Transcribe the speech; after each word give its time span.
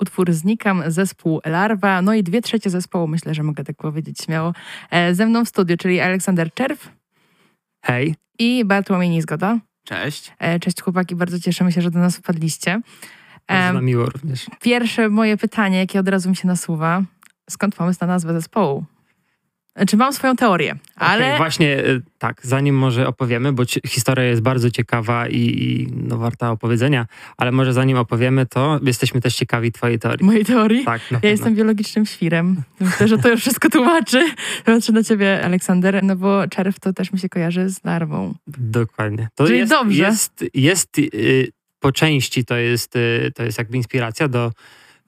utwór 0.00 0.32
Znikam, 0.32 0.82
zespół 0.86 1.40
Larwa, 1.44 2.02
no 2.02 2.14
i 2.14 2.22
dwie 2.22 2.42
trzecie 2.42 2.70
zespołu, 2.70 3.08
myślę, 3.08 3.34
że 3.34 3.42
mogę 3.42 3.64
tak 3.64 3.76
powiedzieć 3.76 4.18
śmiało, 4.18 4.52
e, 4.90 5.14
ze 5.14 5.26
mną 5.26 5.44
w 5.44 5.48
studiu, 5.48 5.76
czyli 5.76 6.00
Aleksander 6.00 6.54
Czerw 6.54 6.92
Hej. 7.84 8.14
i 8.38 8.64
Bartłomiej 8.64 9.10
Nizgoda. 9.10 9.58
Cześć. 9.86 10.32
E, 10.38 10.60
Cześć 10.60 10.82
chłopaki, 10.82 11.14
bardzo 11.16 11.40
cieszymy 11.40 11.72
się, 11.72 11.82
że 11.82 11.90
do 11.90 11.98
nas 11.98 12.16
wpadliście. 12.16 12.80
Bardzo 13.48 13.68
Em, 13.68 13.74
nam 13.74 13.84
miło 13.84 14.06
również. 14.06 14.46
Pierwsze 14.60 15.08
moje 15.08 15.36
pytanie, 15.36 15.78
jakie 15.78 16.00
od 16.00 16.08
razu 16.08 16.30
mi 16.30 16.36
się 16.36 16.48
nasuwa, 16.48 17.02
skąd 17.50 17.74
pomysł 17.74 17.98
na 18.00 18.06
nazwę 18.06 18.32
zespołu? 18.32 18.84
Znaczy 19.76 19.96
mam 19.96 20.12
swoją 20.12 20.36
teorię, 20.36 20.74
ale... 20.96 21.24
Okej, 21.24 21.36
właśnie 21.38 21.78
y, 21.78 22.02
tak, 22.18 22.40
zanim 22.42 22.78
może 22.78 23.08
opowiemy, 23.08 23.52
bo 23.52 23.62
historia 23.86 24.24
jest 24.24 24.42
bardzo 24.42 24.70
ciekawa 24.70 25.28
i, 25.28 25.38
i 25.38 25.88
no, 25.92 26.18
warta 26.18 26.50
opowiedzenia, 26.50 27.06
ale 27.36 27.52
może 27.52 27.72
zanim 27.72 27.96
opowiemy, 27.98 28.46
to 28.46 28.80
jesteśmy 28.82 29.20
też 29.20 29.34
ciekawi 29.34 29.72
twojej 29.72 29.98
teorii. 29.98 30.26
Mojej 30.26 30.44
teorii? 30.44 30.84
Tak, 30.84 31.00
Ja 31.22 31.30
jestem 31.30 31.54
biologicznym 31.54 32.06
świrem. 32.06 32.62
Myślę, 32.80 33.08
że 33.08 33.18
to 33.18 33.28
już 33.28 33.40
wszystko 33.40 33.70
tłumaczy. 33.70 34.26
Patrzę 34.64 34.92
na 34.92 35.02
ciebie, 35.02 35.44
Aleksander, 35.44 36.02
no 36.02 36.16
bo 36.16 36.48
czerw 36.48 36.80
to 36.80 36.92
też 36.92 37.12
mi 37.12 37.18
się 37.18 37.28
kojarzy 37.28 37.70
z 37.70 37.84
larwą. 37.84 38.34
Dokładnie. 38.46 39.28
To 39.34 39.46
Czyli 39.46 39.58
jest, 39.58 39.72
dobrze. 39.72 40.02
Jest, 40.02 40.44
jest 40.54 40.98
y, 40.98 41.52
po 41.80 41.92
części 41.92 42.44
to 42.44 42.56
jest, 42.56 42.96
y, 42.96 43.32
to 43.34 43.42
jest 43.42 43.58
jakby 43.58 43.76
inspiracja 43.76 44.28
do 44.28 44.52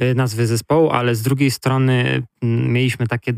y, 0.03 0.15
nazwy 0.15 0.47
zespołu, 0.47 0.91
ale 0.91 1.15
z 1.15 1.23
drugiej 1.23 1.51
strony 1.51 2.23
mm, 2.43 2.73
mieliśmy 2.73 3.07
takie. 3.07 3.33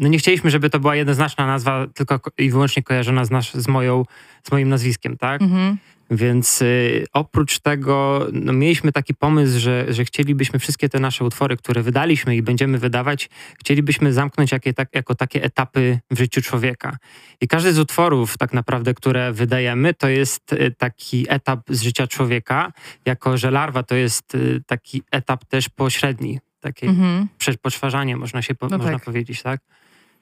No 0.00 0.08
nie 0.08 0.18
chcieliśmy, 0.18 0.50
żeby 0.50 0.70
to 0.70 0.80
była 0.80 0.96
jednoznaczna 0.96 1.46
nazwa, 1.46 1.86
tylko 1.94 2.18
ko- 2.20 2.30
i 2.38 2.50
wyłącznie 2.50 2.82
kojarzona 2.82 3.24
z, 3.24 3.30
nasz, 3.30 3.54
z, 3.54 3.68
moją, 3.68 4.04
z 4.42 4.52
moim 4.52 4.68
nazwiskiem, 4.68 5.16
tak? 5.16 5.42
Mhm. 5.42 5.76
Więc 6.12 6.62
y, 6.62 7.06
oprócz 7.12 7.58
tego 7.58 8.26
no, 8.32 8.52
mieliśmy 8.52 8.92
taki 8.92 9.14
pomysł, 9.14 9.58
że, 9.60 9.86
że 9.88 10.04
chcielibyśmy 10.04 10.58
wszystkie 10.58 10.88
te 10.88 11.00
nasze 11.00 11.24
utwory, 11.24 11.56
które 11.56 11.82
wydaliśmy 11.82 12.36
i 12.36 12.42
będziemy 12.42 12.78
wydawać, 12.78 13.30
chcielibyśmy 13.60 14.12
zamknąć 14.12 14.52
jakie, 14.52 14.74
tak, 14.74 14.88
jako 14.94 15.14
takie 15.14 15.42
etapy 15.42 15.98
w 16.10 16.18
życiu 16.18 16.42
człowieka. 16.42 16.96
I 17.40 17.48
każdy 17.48 17.72
z 17.72 17.78
utworów 17.78 18.38
tak 18.38 18.52
naprawdę, 18.52 18.94
które 18.94 19.32
wydajemy, 19.32 19.94
to 19.94 20.08
jest 20.08 20.52
y, 20.52 20.74
taki 20.78 21.26
etap 21.28 21.60
z 21.68 21.82
życia 21.82 22.06
człowieka, 22.06 22.72
jako 23.06 23.36
że 23.38 23.50
larwa 23.50 23.82
to 23.82 23.94
jest 23.94 24.34
y, 24.34 24.62
taki 24.66 25.02
etap 25.10 25.44
też 25.44 25.68
pośredni, 25.68 26.38
takie 26.60 26.86
Mhm. 26.86 27.28
przepoczwarzanie, 27.38 28.16
można 28.16 28.42
się 28.42 28.54
po, 28.54 28.68
No 28.68 28.78
można 28.78 28.92
tak. 28.92 29.04
powiedzieć, 29.04 29.42
tak? 29.42 29.60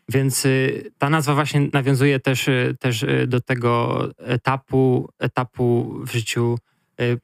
Więc 0.09 0.45
y, 0.47 0.91
ta 0.99 1.11
nazwa 1.11 1.35
właśnie 1.35 1.69
nawiązuje 1.73 2.21
też, 2.21 2.49
y, 2.49 2.77
też 2.81 3.03
y, 3.03 3.27
do 3.27 3.41
tego 3.41 4.03
etapu, 4.19 5.09
etapu 5.19 5.99
w 6.07 6.13
życiu 6.13 6.59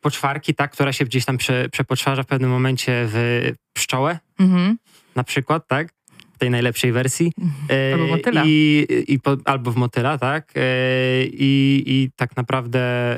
poczwarki, 0.01 0.55
tak, 0.55 0.73
która 0.73 0.93
się 0.93 1.05
gdzieś 1.05 1.25
tam 1.25 1.39
prze, 1.39 1.69
przepoczwarza 1.69 2.23
w 2.23 2.27
pewnym 2.27 2.51
momencie 2.51 2.93
w 3.09 3.51
pszczołę, 3.73 4.19
Mhm. 4.39 4.77
na 5.15 5.25
przykład, 5.25 5.69
tak? 5.69 5.89
W 6.35 6.39
tej 6.39 6.51
najlepszej 6.51 6.93
wersji. 6.93 7.33
Y, 7.71 7.95
Albo 7.95 8.07
motyla. 8.07 8.43
I, 8.47 8.87
i 9.09 9.21
po, 9.21 9.37
albo 9.45 9.71
w 9.73 9.77
motyla, 9.77 10.19
tak? 10.19 10.53
I, 11.25 11.83
I 11.87 12.11
tak 12.17 12.37
naprawdę 12.37 13.17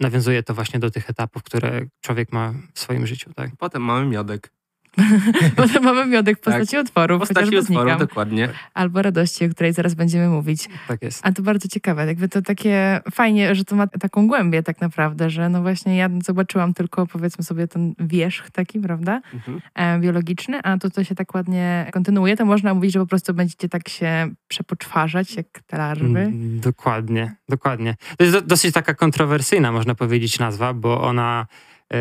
nawiązuje 0.00 0.42
to 0.42 0.54
właśnie 0.54 0.80
do 0.80 0.90
tych 0.90 1.10
etapów, 1.10 1.42
które 1.42 1.86
człowiek 2.00 2.32
ma 2.32 2.54
w 2.74 2.80
swoim 2.80 3.06
życiu, 3.06 3.30
tak? 3.34 3.50
Potem 3.58 3.82
mamy 3.82 4.06
miodek. 4.06 4.50
Potem 5.56 5.82
mamy 5.84 6.06
miodek 6.06 6.38
w 6.38 6.40
postaci 6.40 6.78
utworów, 6.78 7.16
W 7.18 7.20
postaci 7.28 7.62
znikam. 7.62 7.98
dokładnie. 7.98 8.48
Albo 8.74 9.02
radości, 9.02 9.44
o 9.44 9.48
której 9.48 9.72
zaraz 9.72 9.94
będziemy 9.94 10.28
mówić. 10.28 10.68
Tak 10.88 11.02
jest. 11.02 11.20
A 11.26 11.32
to 11.32 11.42
bardzo 11.42 11.68
ciekawe, 11.68 12.06
jakby 12.06 12.28
to 12.28 12.42
takie 12.42 13.00
fajnie, 13.12 13.54
że 13.54 13.64
to 13.64 13.76
ma 13.76 13.86
taką 13.86 14.26
głębię 14.28 14.62
tak 14.62 14.80
naprawdę, 14.80 15.30
że 15.30 15.48
no 15.48 15.62
właśnie 15.62 15.96
ja 15.96 16.08
zobaczyłam 16.24 16.74
tylko 16.74 17.06
powiedzmy 17.06 17.44
sobie 17.44 17.68
ten 17.68 17.94
wierzch 17.98 18.50
taki, 18.50 18.80
prawda, 18.80 19.20
Mhm. 19.34 19.60
e, 19.74 19.98
biologiczny, 20.00 20.60
a 20.62 20.78
to, 20.78 20.90
co 20.90 21.04
się 21.04 21.14
tak 21.14 21.34
ładnie 21.34 21.90
kontynuuje, 21.92 22.36
to 22.36 22.44
można 22.44 22.74
mówić, 22.74 22.92
że 22.92 23.00
po 23.00 23.06
prostu 23.06 23.34
będziecie 23.34 23.68
tak 23.68 23.88
się 23.88 24.28
przepoczwarzać 24.48 25.36
jak 25.36 25.46
te 25.66 25.78
larwy. 25.78 26.20
Mm, 26.20 26.60
Dokładnie, 26.60 27.34
dokładnie. 27.48 27.94
To 28.16 28.24
jest 28.24 28.36
do, 28.36 28.42
dosyć 28.42 28.74
taka 28.74 28.94
kontrowersyjna, 28.94 29.72
można 29.72 29.94
powiedzieć, 29.94 30.38
nazwa, 30.38 30.74
bo 30.74 31.02
ona 31.02 31.46
e, 31.92 31.96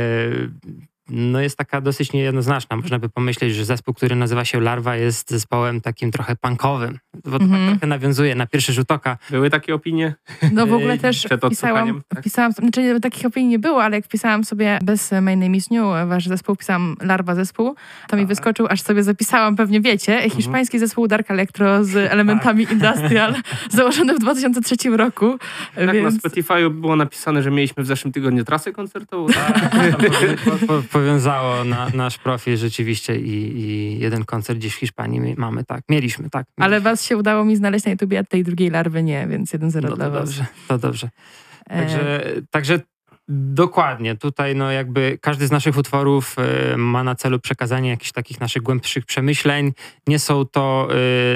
no 1.10 1.42
jest 1.42 1.58
taka 1.58 1.82
dosyć 1.82 2.14
niejednoznaczna. 2.14 2.76
Można 2.78 3.00
by 3.00 3.10
pomyśleć, 3.10 3.56
że 3.56 3.66
zespół, 3.66 3.94
który 3.94 4.16
nazywa 4.16 4.46
się 4.46 4.60
Larwa 4.62 4.96
jest 4.96 5.30
zespołem 5.30 5.82
takim 5.82 6.12
trochę 6.12 6.36
punkowym, 6.36 7.00
bo 7.26 7.40
to 7.40 7.46
Mhm. 7.46 7.62
tak 7.70 7.72
trochę 7.80 7.88
nawiązuje 7.88 8.36
na 8.36 8.48
pierwszy 8.48 8.74
rzut 8.74 8.92
oka. 8.92 9.18
Były 9.30 9.50
takie 9.50 9.76
opinie? 9.76 10.16
No 10.52 10.68
w 10.68 10.74
ogóle 10.78 10.98
też 10.98 11.26
odsłuchaniem, 11.42 12.02
tak? 12.08 12.20
wpisałam, 12.22 12.52
znaczy 12.52 13.00
takich 13.02 13.26
opinii 13.26 13.50
nie 13.50 13.60
było, 13.60 13.84
ale 13.84 13.96
jak 13.96 14.06
wpisałam 14.06 14.44
sobie 14.44 14.80
bez 14.84 15.12
My 15.12 15.36
Name 15.36 15.58
is 15.58 15.72
New, 15.72 15.84
wasz 16.08 16.28
zespół, 16.28 16.56
pisałam 16.56 16.96
Larwa 17.02 17.36
zespół, 17.36 17.76
to 18.08 18.16
mi 18.16 18.22
Tak. 18.22 18.28
wyskoczył, 18.30 18.68
aż 18.70 18.82
sobie 18.82 19.04
zapisałam, 19.04 19.56
pewnie 19.56 19.82
wiecie, 19.82 20.30
hiszpański 20.30 20.80
zespół 20.80 21.08
Dark 21.08 21.32
Electro 21.32 21.84
z 21.84 21.96
elementami 22.14 22.68
industrial, 22.72 23.36
założony 23.72 24.14
w 24.16 24.20
2003 24.20 24.76
roku, 24.98 25.38
Tak, 25.76 25.86
na 25.86 25.94
więc... 25.94 26.20
Spotify 26.20 26.70
było 26.70 26.96
napisane, 26.96 27.44
że 27.44 27.52
mieliśmy 27.52 27.84
w 27.84 27.88
zeszłym 27.88 28.14
tygodniu 28.14 28.44
trasę 28.44 28.72
koncertową. 28.72 29.28
Tak. 29.28 29.72
Po, 30.46 30.68
po, 30.68 30.97
powiązało 31.00 31.64
na, 31.64 31.90
nasz 31.90 32.18
profil 32.18 32.58
rzeczywiście 32.58 33.16
i, 33.16 33.60
i 33.60 34.00
jeden 34.00 34.26
koncert 34.26 34.60
gdzieś 34.60 34.74
w 34.74 34.78
Hiszpanii 34.78 35.36
mamy, 35.38 35.64
tak. 35.64 35.82
Mieliśmy, 35.90 36.30
tak. 36.30 36.48
Ale 36.58 36.82
was 36.82 37.04
się 37.04 37.18
udało 37.18 37.46
mi 37.46 37.56
znaleźć 37.56 37.86
na 37.86 37.92
YouTubie, 37.92 38.20
a 38.20 38.24
tej 38.24 38.44
drugiej 38.44 38.70
larwy 38.70 39.04
nie, 39.04 39.28
więc 39.28 39.52
1-0 39.52 39.82
no, 39.82 39.96
dla 39.96 40.06
to 40.06 40.12
was. 40.12 40.30
dobrze, 40.30 40.46
to 40.68 40.78
dobrze. 40.78 41.10
E, 41.70 41.80
Także, 41.80 42.24
także 42.52 42.80
dokładnie, 43.30 44.16
tutaj 44.16 44.56
no 44.56 44.72
jakby 44.72 45.18
każdy 45.22 45.48
z 45.48 45.52
naszych 45.52 45.78
utworów 45.78 46.36
y, 46.74 46.78
ma 46.78 47.04
na 47.04 47.16
celu 47.16 47.40
przekazanie 47.40 47.90
jakichś 47.90 48.12
takich 48.12 48.40
naszych 48.40 48.62
głębszych 48.62 49.06
przemyśleń. 49.06 49.74
Nie 50.08 50.20
są 50.20 50.46
to 50.46 50.88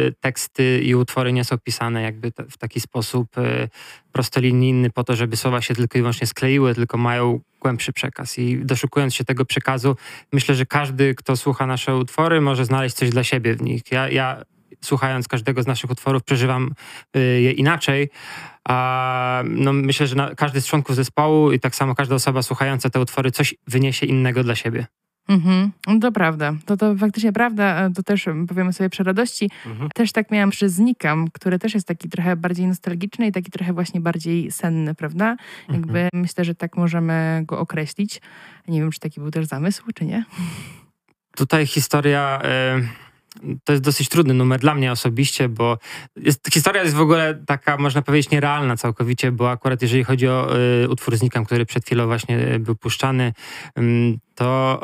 y, 0.07 0.13
teksty 0.19 0.81
i 0.83 0.95
utwory 0.95 1.33
nie 1.33 1.43
są 1.43 1.57
pisane 1.57 2.01
jakby 2.01 2.31
w 2.49 2.57
taki 2.57 2.81
sposób 2.81 3.37
y, 3.37 3.69
prostolinijny 4.11 4.89
po 4.89 5.03
to, 5.03 5.15
żeby 5.15 5.37
słowa 5.37 5.61
się 5.61 5.75
tylko 5.75 5.97
i 5.97 6.01
wyłącznie 6.01 6.27
skleiły, 6.27 6.75
tylko 6.75 6.97
mają 6.97 7.39
głębszy 7.61 7.93
przekaz. 7.93 8.39
I 8.39 8.65
doszukując 8.65 9.15
się 9.15 9.23
tego 9.23 9.45
przekazu, 9.45 9.95
myślę, 10.33 10.55
że 10.55 10.65
każdy, 10.65 11.15
kto 11.15 11.37
słucha 11.37 11.67
nasze 11.67 11.95
utwory, 11.95 12.41
może 12.41 12.65
znaleźć 12.65 12.95
coś 12.95 13.09
dla 13.09 13.23
siebie 13.23 13.55
w 13.55 13.61
nich. 13.61 13.81
Ja, 13.91 14.09
ja 14.09 14.41
słuchając 14.81 15.27
każdego 15.27 15.63
z 15.63 15.67
naszych 15.67 15.91
utworów, 15.91 16.23
przeżywam 16.23 16.71
y, 17.17 17.19
je 17.41 17.51
inaczej. 17.51 18.09
A 18.67 19.43
no, 19.45 19.73
myślę, 19.73 20.07
że 20.07 20.15
na, 20.15 20.35
każdy 20.35 20.61
z 20.61 20.67
członków 20.67 20.95
zespołu 20.95 21.51
i 21.51 21.59
tak 21.59 21.75
samo 21.75 21.95
każda 21.95 22.15
osoba 22.15 22.41
słuchająca 22.41 22.89
te 22.89 22.99
utwory 22.99 23.31
coś 23.31 23.55
wyniesie 23.67 24.05
innego 24.05 24.43
dla 24.43 24.55
siebie. 24.55 24.85
Mhm. 25.29 25.71
No 25.87 25.99
to 25.99 26.11
prawda. 26.11 26.53
To, 26.65 26.77
to 26.77 26.95
faktycznie 26.95 27.33
prawda. 27.33 27.85
E, 27.85 27.93
To 27.93 28.03
też 28.03 28.27
m, 28.27 28.47
powiemy 28.47 28.73
sobie 28.73 28.89
przy 28.89 29.03
radości. 29.03 29.49
Mhm. 29.65 29.89
Też 29.95 30.11
tak 30.11 30.31
miałam 30.31 30.49
przy 30.49 30.69
Znikam, 30.69 31.27
który 31.33 31.59
też 31.59 31.73
jest 31.73 31.87
taki 31.87 32.09
trochę 32.09 32.35
bardziej 32.35 32.67
nostalgiczny 32.67 33.27
i 33.27 33.31
taki 33.31 33.51
trochę 33.51 33.73
właśnie 33.73 34.01
bardziej 34.01 34.51
senny, 34.51 34.95
prawda? 34.95 35.35
Jakby 35.69 35.99
Mhm. 35.99 36.09
myślę, 36.13 36.45
że 36.45 36.55
tak 36.55 36.77
możemy 36.77 37.43
go 37.45 37.59
określić. 37.59 38.21
Nie 38.67 38.79
wiem, 38.79 38.91
czy 38.91 38.99
taki 38.99 39.19
był 39.21 39.31
też 39.31 39.45
zamysł, 39.45 39.83
czy 39.95 40.05
nie. 40.05 40.25
Tutaj 41.35 41.67
historia. 41.67 42.41
y, 42.79 43.10
to 43.63 43.73
jest 43.73 43.83
dosyć 43.83 44.09
trudny 44.09 44.33
numer 44.33 44.59
dla 44.59 44.75
mnie 44.75 44.91
osobiście, 44.91 45.49
bo 45.49 45.77
jest, 46.15 46.53
historia 46.53 46.83
jest 46.83 46.95
w 46.95 47.01
ogóle 47.01 47.43
taka, 47.45 47.77
można 47.77 48.01
powiedzieć, 48.01 48.31
nierealna 48.31 48.77
całkowicie, 48.77 49.31
bo 49.31 49.51
akurat 49.51 49.81
jeżeli 49.81 50.03
chodzi 50.03 50.27
o 50.27 50.57
y, 50.83 50.89
utwór 50.89 51.17
Znikam, 51.17 51.45
który 51.45 51.65
przed 51.65 51.85
chwilą 51.85 52.07
właśnie 52.07 52.53
y, 52.53 52.59
był 52.59 52.75
puszczany, 52.75 53.33
ym, 53.79 54.19
to 54.35 54.79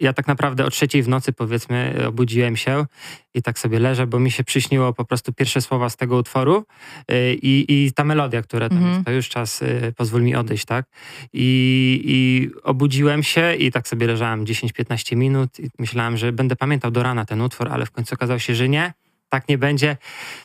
ja 0.00 0.12
tak 0.12 0.26
naprawdę 0.26 0.64
o 0.64 0.70
trzeciej 0.70 1.02
w 1.02 1.08
nocy, 1.08 1.32
powiedzmy, 1.32 1.94
obudziłem 2.08 2.56
się 2.56 2.86
i 3.34 3.42
tak 3.42 3.58
sobie 3.58 3.78
leżę, 3.78 4.06
bo 4.06 4.18
mi 4.18 4.30
się 4.30 4.44
przyśniło 4.44 4.92
po 4.92 5.04
prostu 5.04 5.32
pierwsze 5.32 5.60
słowa 5.60 5.90
z 5.90 5.96
tego 5.96 6.16
utworu 6.16 6.64
y, 7.10 7.34
i, 7.34 7.64
i 7.68 7.92
ta 7.92 8.04
melodia, 8.04 8.42
która 8.42 8.68
tam 8.68 8.86
jest, 8.86 9.04
to 9.04 9.10
już 9.10 9.28
czas, 9.28 9.62
y, 9.62 9.92
pozwól 9.96 10.22
mi 10.22 10.34
odejść, 10.34 10.64
tak? 10.64 10.86
I, 11.32 12.02
I 12.04 12.50
obudziłem 12.62 13.22
się 13.22 13.54
i 13.54 13.72
tak 13.72 13.88
sobie 13.88 14.06
leżałem 14.06 14.44
10-15 14.44 15.16
minut 15.16 15.60
i 15.60 15.70
myślałem, 15.78 16.16
że 16.16 16.32
będę 16.32 16.56
pamiętał 16.56 16.90
do 16.90 17.02
rana 17.02 17.24
ten 17.24 17.40
utwór, 17.40 17.68
ale 17.68 17.86
w 17.86 17.90
końcu 17.90 18.14
okazało 18.14 18.38
się, 18.38 18.54
że 18.54 18.68
nie. 18.68 18.92
Tak 19.34 19.48
nie 19.48 19.58
będzie. 19.58 19.96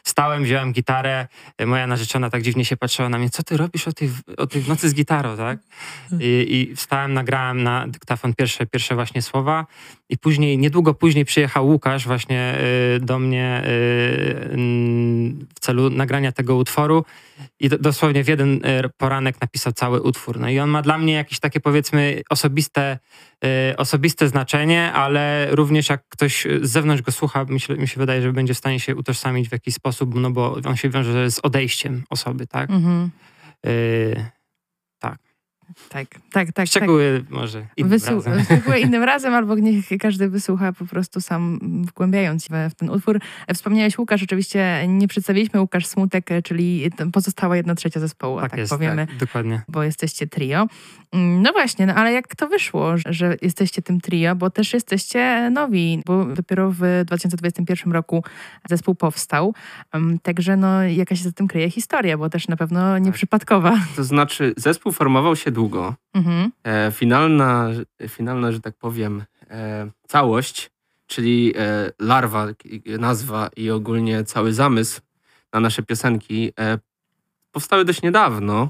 Stałem, 0.03 0.43
wziąłem 0.43 0.73
gitarę. 0.73 1.27
Moja 1.65 1.87
narzeczona 1.87 2.29
tak 2.29 2.41
dziwnie 2.41 2.65
się 2.65 2.77
patrzyła 2.77 3.09
na 3.09 3.17
mnie. 3.17 3.29
Co 3.29 3.43
ty 3.43 3.57
robisz 3.57 3.87
o 3.87 3.93
tej, 3.93 4.09
o 4.37 4.47
tej 4.47 4.63
nocy 4.67 4.89
z 4.89 4.93
gitarą, 4.93 5.37
tak? 5.37 5.59
I, 6.19 6.69
I 6.71 6.75
wstałem, 6.75 7.13
nagrałem 7.13 7.63
na 7.63 7.87
dyktafon 7.87 8.33
pierwsze, 8.33 8.65
pierwsze 8.65 8.95
właśnie 8.95 9.21
słowa. 9.21 9.65
I 10.09 10.17
później, 10.17 10.57
niedługo 10.57 10.93
później 10.93 11.25
przyjechał 11.25 11.67
Łukasz 11.67 12.07
właśnie 12.07 12.55
y, 12.95 12.99
do 12.99 13.19
mnie 13.19 13.61
y, 13.63 13.67
w 15.55 15.59
celu 15.59 15.89
nagrania 15.89 16.31
tego 16.31 16.55
utworu. 16.55 17.05
I 17.59 17.69
do, 17.69 17.77
dosłownie 17.77 18.23
w 18.23 18.27
jeden 18.27 18.65
y, 18.65 18.89
poranek 18.97 19.41
napisał 19.41 19.73
cały 19.73 20.01
utwór. 20.01 20.39
No 20.39 20.49
i 20.49 20.59
on 20.59 20.69
ma 20.69 20.81
dla 20.81 20.97
mnie 20.97 21.13
jakieś 21.13 21.39
takie 21.39 21.59
powiedzmy 21.59 22.21
osobiste, 22.29 22.99
osobiste 23.77 24.27
znaczenie, 24.27 24.93
ale 24.93 25.47
również 25.51 25.89
jak 25.89 26.03
ktoś 26.09 26.47
z 26.61 26.71
zewnątrz 26.71 27.01
go 27.01 27.11
słucha, 27.11 27.45
myślę, 27.49 27.77
mi 27.77 27.87
się 27.87 27.99
wydaje, 27.99 28.21
że 28.21 28.33
będzie 28.33 28.53
w 28.53 28.57
stanie 28.57 28.79
się 28.79 28.95
utożsamić 28.95 29.49
w 29.49 29.51
jakiś 29.51 29.75
sposób, 29.75 30.15
no 30.15 30.31
bo 30.31 30.57
on 30.65 30.75
się 30.75 30.89
wiąże 30.89 31.31
z 31.31 31.39
odejściem 31.39 32.03
osoby, 32.09 32.47
tak? 32.47 32.69
Mhm. 32.69 33.09
Y, 33.65 34.38
Tak, 35.89 36.07
tak, 36.31 36.51
tak. 36.51 36.67
Szczegóły 36.67 37.23
tak. 37.23 37.31
może 37.37 37.65
innym 37.77 37.91
Wysłu- 37.99 38.15
razem. 38.15 38.43
Szczegóły 38.45 38.79
innym 38.89 39.03
razem, 39.03 39.33
albo 39.33 39.55
niech 39.55 39.85
każdy 39.99 40.29
wysłucha 40.29 40.73
po 40.73 40.85
prostu 40.85 41.21
sam, 41.21 41.59
wgłębiając 41.87 42.45
się 42.45 42.69
w 42.69 42.75
ten 42.75 42.89
utwór. 42.89 43.19
Wspomniałeś 43.53 43.97
Łukasz, 43.97 44.23
oczywiście 44.23 44.85
nie 44.87 45.07
przedstawiliśmy 45.07 45.61
Łukasz 45.61 45.85
Smutek, 45.85 46.29
czyli 46.43 46.89
pozostała 47.13 47.55
jedna 47.57 47.75
trzecia 47.75 47.99
zespołu, 47.99 48.39
tak, 48.41 48.51
tak 48.51 48.59
jest, 48.59 48.71
powiemy. 48.71 49.07
Tak, 49.07 49.17
dokładnie. 49.17 49.61
Bo 49.67 49.83
jesteście 49.83 50.27
trio. 50.27 50.67
Mm, 51.11 51.41
No 51.41 51.51
właśnie, 51.51 51.85
no 51.85 51.93
ale 51.93 52.13
jak 52.13 52.35
to 52.35 52.47
wyszło, 52.47 52.93
że 53.05 53.35
jesteście 53.41 53.81
tym 53.81 54.01
trio, 54.01 54.35
bo 54.35 54.49
też 54.49 54.73
jesteście 54.73 55.49
nowi, 55.49 56.01
bo 56.05 56.25
dopiero 56.25 56.71
w 56.71 56.81
2021 57.05 57.93
roku 57.93 58.23
zespół 58.69 58.95
powstał. 58.95 59.53
Um, 59.93 60.19
Także 60.19 60.57
no 60.57 60.83
jakaś 60.83 61.17
się 61.17 61.23
za 61.23 61.31
tym 61.31 61.47
kryje 61.47 61.69
historia, 61.69 62.17
bo 62.17 62.29
też 62.29 62.47
na 62.47 62.57
pewno 62.57 62.97
nieprzypadkowa. 62.97 63.79
To 63.95 64.03
znaczy, 64.03 64.53
zespół 64.57 64.91
formował 64.91 65.35
się 65.35 65.51
długo. 65.59 65.95
Mhm. 66.13 66.51
E, 66.63 66.91
finalna, 66.91 67.67
finalna, 68.07 68.51
że 68.51 68.59
tak 68.59 68.75
powiem, 68.77 69.23
e, 69.49 69.91
całość, 70.07 70.71
czyli 71.07 71.53
e, 71.57 71.91
larwa, 71.99 72.47
nazwa 72.99 73.49
i 73.55 73.71
ogólnie 73.71 74.23
cały 74.23 74.53
zamysł 74.53 75.01
na 75.53 75.59
nasze 75.59 75.83
piosenki 75.83 76.51
e, 76.59 76.79
powstały 77.51 77.85
dość 77.85 78.01
niedawno. 78.01 78.69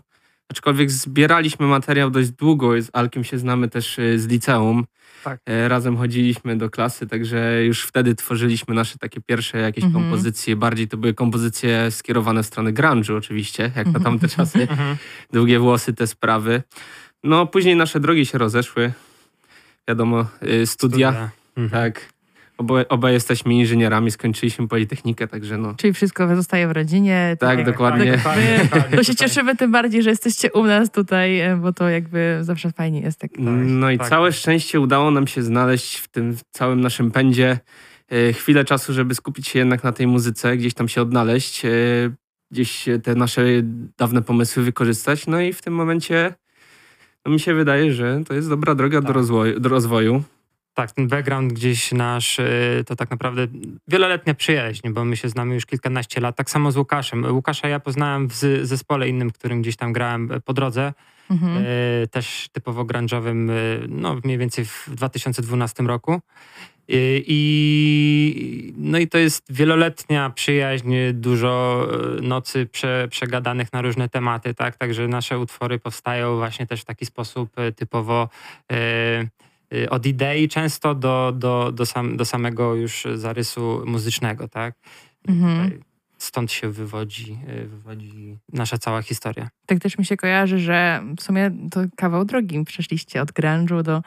Aczkolwiek 0.49 0.91
zbieraliśmy 0.91 1.65
materiał 1.67 2.11
dość 2.11 2.29
długo. 2.31 2.81
Z 2.81 2.89
Alkiem 2.93 3.23
się 3.23 3.37
znamy 3.39 3.69
też 3.69 3.99
e, 3.99 4.19
z 4.19 4.27
liceum. 4.27 4.85
Tak. 5.23 5.39
E, 5.45 5.67
razem 5.67 5.97
chodziliśmy 5.97 6.57
do 6.57 6.69
klasy, 6.69 7.07
także 7.07 7.63
już 7.65 7.83
wtedy 7.83 8.15
tworzyliśmy 8.15 8.75
nasze 8.75 8.97
takie 8.97 9.21
pierwsze 9.21 9.57
jakieś 9.57 9.83
Mhm. 9.83 10.03
kompozycje. 10.03 10.55
Bardziej 10.55 10.87
to 10.87 10.97
były 10.97 11.13
kompozycje 11.13 11.91
skierowane 11.91 12.43
w 12.43 12.45
stronę 12.45 12.73
grunge'u 12.73 13.17
oczywiście, 13.17 13.71
jak 13.75 13.87
na 13.87 13.99
tamte 13.99 14.27
czasy 14.27 14.61
Mhm. 14.71 14.97
długie 15.33 15.59
włosy, 15.59 15.93
te 15.93 16.07
sprawy. 16.07 16.63
No, 17.23 17.45
później 17.47 17.75
nasze 17.75 17.99
drogi 17.99 18.25
się 18.25 18.37
rozeszły. 18.37 18.91
Wiadomo, 19.87 20.25
y, 20.43 20.67
studia, 20.67 21.31
Mhm. 21.57 21.69
tak. 21.69 22.13
Oboje, 22.59 22.87
obaj 22.89 23.13
jesteśmy 23.13 23.53
inżynierami, 23.53 24.11
skończyliśmy 24.11 24.67
Politechnikę, 24.67 25.27
także 25.27 25.57
no. 25.57 25.73
Czyli 25.77 25.93
wszystko 25.93 26.35
zostaje 26.35 26.67
w 26.67 26.71
rodzinie. 26.71 27.37
Tak, 27.39 27.65
dokładnie. 27.65 28.17
tak, 28.23 28.37
my- 28.37 28.63
dokładnie, 28.63 28.97
To 28.97 29.03
się 29.03 29.11
tutaj. 29.13 29.27
cieszymy 29.27 29.55
tym 29.55 29.71
bardziej, 29.71 30.03
że 30.03 30.09
jesteście 30.09 30.51
u 30.51 30.63
nas 30.63 30.91
tutaj, 30.91 31.39
e, 31.39 31.55
bo 31.57 31.73
to 31.73 31.89
jakby 31.89 32.37
zawsze 32.41 32.71
fajnie 32.71 33.01
jest 33.01 33.19
tak. 33.19 33.31
No 33.39 33.91
i 33.91 33.97
tak. 33.97 34.09
całe 34.09 34.31
szczęście 34.31 34.79
udało 34.79 35.11
nam 35.11 35.27
się 35.27 35.43
znaleźć 35.43 35.97
w 35.97 36.07
tym 36.07 36.35
całym 36.51 36.81
naszym 36.81 37.11
pędzie 37.11 37.59
y, 38.13 38.33
chwilę 38.33 38.65
czasu, 38.65 38.93
żeby 38.93 39.15
skupić 39.15 39.47
się 39.47 39.59
jednak 39.59 39.83
na 39.83 39.91
tej 39.91 40.07
muzyce, 40.07 40.57
gdzieś 40.57 40.73
tam 40.73 40.87
się 40.87 41.01
odnaleźć, 41.01 41.65
y, 41.65 42.11
gdzieś 42.51 42.85
te 43.03 43.15
nasze 43.15 43.41
dawne 43.97 44.21
pomysły 44.21 44.63
wykorzystać. 44.63 45.27
No 45.27 45.41
i 45.41 45.53
w 45.53 45.61
tym 45.61 45.73
momencie 45.73 46.33
no 47.25 47.31
mi 47.31 47.39
się 47.39 47.53
wydaje, 47.53 47.93
że 47.93 48.21
to 48.27 48.33
jest 48.33 48.49
dobra 48.49 48.75
droga 48.75 49.01
do, 49.01 49.07
Tak. 49.07 49.15
rozwoju, 49.15 49.59
do 49.59 49.69
rozwoju. 49.69 50.23
Tak, 50.79 50.91
ten 50.91 51.07
background 51.07 51.53
gdzieś 51.53 51.91
nasz 51.91 52.39
y, 52.39 52.83
to 52.87 52.95
tak 52.95 53.11
naprawdę 53.11 53.47
wieloletnia 53.87 54.33
przyjaźń, 54.33 54.89
bo 54.89 55.05
my 55.05 55.17
się 55.17 55.29
znamy 55.29 55.53
już 55.53 55.65
kilkanaście 55.65 56.21
lat. 56.21 56.35
Tak 56.35 56.49
samo 56.49 56.71
z 56.71 56.77
Łukaszem. 56.77 57.25
Łukasza 57.35 57.67
ja 57.67 57.79
poznałem 57.79 58.27
w 58.27 58.33
zespole 58.61 59.09
innym, 59.09 59.31
którym 59.31 59.61
gdzieś 59.61 59.75
tam 59.75 59.93
grałem 59.93 60.29
po 60.45 60.53
drodze. 60.53 60.93
Mhm. 61.29 61.65
y, 61.65 62.07
też 62.11 62.49
typowo 62.51 62.85
grunge'owym, 62.85 63.49
y, 63.49 63.85
no 63.89 64.15
mniej 64.23 64.37
więcej 64.37 64.65
w 64.65 64.89
2012 64.89 65.83
roku. 65.83 66.21
I, 66.91 68.73
no 68.77 68.97
i 68.97 69.07
to 69.07 69.17
jest 69.17 69.53
wieloletnia 69.53 70.29
przyjaźń, 70.29 70.95
dużo 71.13 71.87
nocy 72.21 72.65
prze, 72.65 73.07
przegadanych 73.11 73.73
na 73.73 73.81
różne 73.81 74.09
tematy, 74.09 74.53
tak? 74.53 74.75
Także 74.75 75.07
nasze 75.07 75.39
utwory 75.39 75.79
powstają 75.79 76.37
właśnie 76.37 76.67
też 76.67 76.81
w 76.81 76.85
taki 76.85 77.05
sposób 77.05 77.49
typowo 77.75 78.29
y, 78.71 78.75
y, 78.75 79.29
od 79.89 80.05
idei 80.05 80.47
często 80.47 80.93
do, 80.93 81.33
do, 81.35 81.71
do, 81.71 81.85
sam, 81.85 82.17
do 82.17 82.25
samego 82.25 82.75
już 82.75 83.07
zarysu 83.15 83.83
muzycznego, 83.85 84.47
tak? 84.47 84.75
Mhm. 85.27 85.88
Stąd 86.19 86.51
się 86.51 86.69
wywodzi, 86.71 87.39
y, 87.63 87.67
wywodzi 87.67 88.37
nasza 88.53 88.77
cała 88.77 89.01
historia. 89.01 89.49
Tak 89.65 89.79
też 89.79 89.97
mi 89.97 90.05
się 90.05 90.17
kojarzy, 90.17 90.59
że 90.59 91.03
w 91.17 91.23
sumie 91.23 91.51
to 91.71 91.79
kawał 91.97 92.25
drogi 92.25 92.63
przeszliście 92.65 93.21
od 93.21 93.31
grunge'u 93.31 93.83
do, 93.83 94.01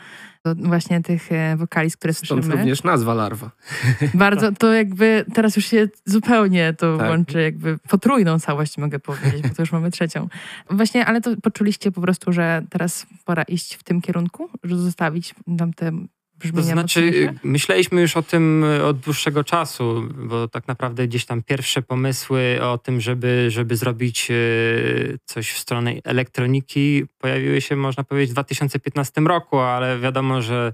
do 0.44 0.54
właśnie 0.54 1.02
tych 1.02 1.32
e, 1.32 1.56
wokaliz, 1.56 1.96
które 1.96 2.14
Stąd 2.14 2.28
słyszymy. 2.28 2.56
również 2.56 2.82
nazwa 2.82 3.14
larwa. 3.14 3.50
Bardzo 4.14 4.52
to 4.52 4.72
jakby 4.72 5.24
teraz 5.34 5.56
już 5.56 5.66
się 5.66 5.88
zupełnie 6.04 6.74
to 6.74 6.98
Tak. 6.98 7.08
łączy, 7.10 7.42
jakby 7.42 7.78
potrójną 7.78 8.38
całość 8.40 8.78
mogę 8.78 8.98
powiedzieć, 8.98 9.42
bo 9.42 9.54
to 9.54 9.62
już 9.62 9.72
mamy 9.72 9.90
trzecią. 9.90 10.28
Właśnie, 10.70 11.06
ale 11.06 11.20
to 11.20 11.30
poczuliście 11.42 11.92
po 11.92 12.00
prostu, 12.00 12.32
że 12.32 12.62
teraz 12.70 13.06
pora 13.24 13.42
iść 13.42 13.74
w 13.74 13.82
tym 13.82 14.00
kierunku, 14.00 14.50
że 14.62 14.76
zostawić 14.76 15.34
tam 15.58 15.72
te 15.72 15.92
To 16.50 16.56
brzmienia 16.56 16.72
znaczy, 16.72 17.00
mocniejsze? 17.00 17.34
myśleliśmy 17.44 18.00
już 18.00 18.16
o 18.16 18.22
tym 18.22 18.64
y, 18.64 18.84
od 18.84 18.98
dłuższego 18.98 19.44
czasu, 19.44 20.08
bo 20.14 20.48
tak 20.48 20.68
naprawdę 20.68 21.08
gdzieś 21.08 21.24
tam 21.24 21.42
pierwsze 21.42 21.82
pomysły 21.82 22.58
o 22.62 22.78
tym, 22.78 23.00
żeby, 23.00 23.46
żeby 23.50 23.76
zrobić 23.76 24.30
y, 24.30 25.18
coś 25.24 25.50
w 25.50 25.58
stronę 25.58 25.92
elektroniki, 26.04 27.04
pojawiły 27.18 27.60
się, 27.60 27.76
można 27.76 28.04
powiedzieć, 28.04 28.30
w 28.30 28.32
2015 28.32 29.20
roku, 29.20 29.58
ale 29.58 29.98
wiadomo, 29.98 30.42
że 30.42 30.72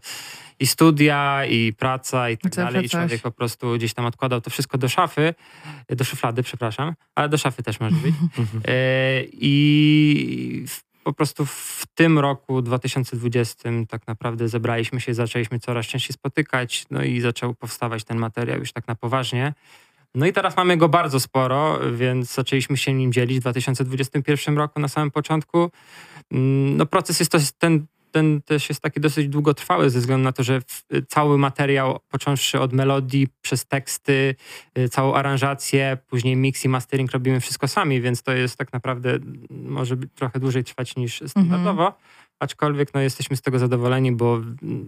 i 0.61 0.67
studia, 0.67 1.45
i 1.45 1.73
praca, 1.73 2.31
i 2.31 2.39
tak 2.39 2.55
Zawsze 2.55 2.73
dalej. 2.73 2.87
I 2.87 2.89
coś. 2.89 3.01
człowiek 3.01 3.23
po 3.23 3.31
prostu 3.31 3.75
gdzieś 3.75 3.95
tam 3.95 4.07
odkładał 4.07 4.41
to 4.41 4.51
wszystko 4.51 4.79
do 4.79 4.89
szafy, 4.89 5.35
do 5.89 6.05
szuflady, 6.05 6.43
przepraszam, 6.43 6.95
ale 7.15 7.29
do 7.29 7.39
szafy 7.39 7.63
też 7.63 7.81
może 7.81 7.97
być. 7.97 8.15
I 9.33 10.65
po 11.05 11.13
prostu 11.13 11.47
w 11.47 11.85
tym 11.95 12.19
roku 12.19 12.63
2020 12.63 13.69
tak 13.89 14.07
naprawdę 14.07 14.49
zebraliśmy 14.49 15.01
się, 15.01 15.15
zaczęliśmy 15.15 15.59
coraz 15.59 15.87
częściej 15.87 16.15
spotykać, 16.15 16.87
no 16.91 17.03
i 17.03 17.21
zaczął 17.21 17.55
powstawać 17.55 18.05
ten 18.05 18.19
materiał 18.19 18.59
już 18.59 18.73
tak 18.73 18.89
na 18.89 18.95
poważnie. 18.95 19.55
No 20.15 20.27
i 20.27 20.33
teraz 20.33 20.57
mamy 20.57 20.77
go 20.77 20.89
bardzo 20.89 21.21
sporo, 21.21 21.79
więc 21.93 22.35
zaczęliśmy 22.35 22.77
się 22.77 22.95
nim 22.95 23.13
dzielić 23.13 23.39
w 23.39 23.41
2021 23.41 24.59
roku 24.59 24.81
na 24.81 24.89
samym 24.89 25.11
początku. 25.11 25.71
Mm, 26.33 26.77
No 26.77 26.87
proces 26.87 27.21
jest 27.21 27.33
to, 27.33 27.39
ten, 27.59 27.87
ten 28.11 28.43
też 28.43 28.69
jest 28.69 28.81
taki 28.81 29.01
dosyć 29.01 29.29
długotrwały 29.29 29.91
ze 29.91 29.99
względu 29.99 30.25
na 30.25 30.33
to, 30.33 30.43
że 30.43 30.61
w, 30.61 30.85
cały 31.09 31.39
materiał, 31.39 31.99
począwszy 32.09 32.61
od 32.61 32.73
melodii, 32.73 33.29
przez 33.41 33.67
teksty, 33.67 34.35
y, 34.79 34.89
całą 34.89 35.15
aranżację, 35.15 35.99
później 36.07 36.37
mix 36.37 36.65
i 36.65 36.69
mastering 36.69 37.13
robimy 37.13 37.41
wszystko 37.41 37.69
sami, 37.69 38.01
więc 38.01 38.23
to 38.23 38.33
jest 38.33 38.57
tak 38.57 38.73
naprawdę 38.73 39.19
może 39.51 39.97
trochę 39.97 40.41
dłużej 40.41 40.65
trwać 40.65 40.97
niż 40.97 41.23
standardowo. 41.27 41.93
Aczkolwiek 42.41 42.95
no, 42.95 43.01
jesteśmy 43.01 43.37
z 43.37 43.43
tego 43.43 43.59
zadowoleni, 43.59 44.13
bo 44.13 44.41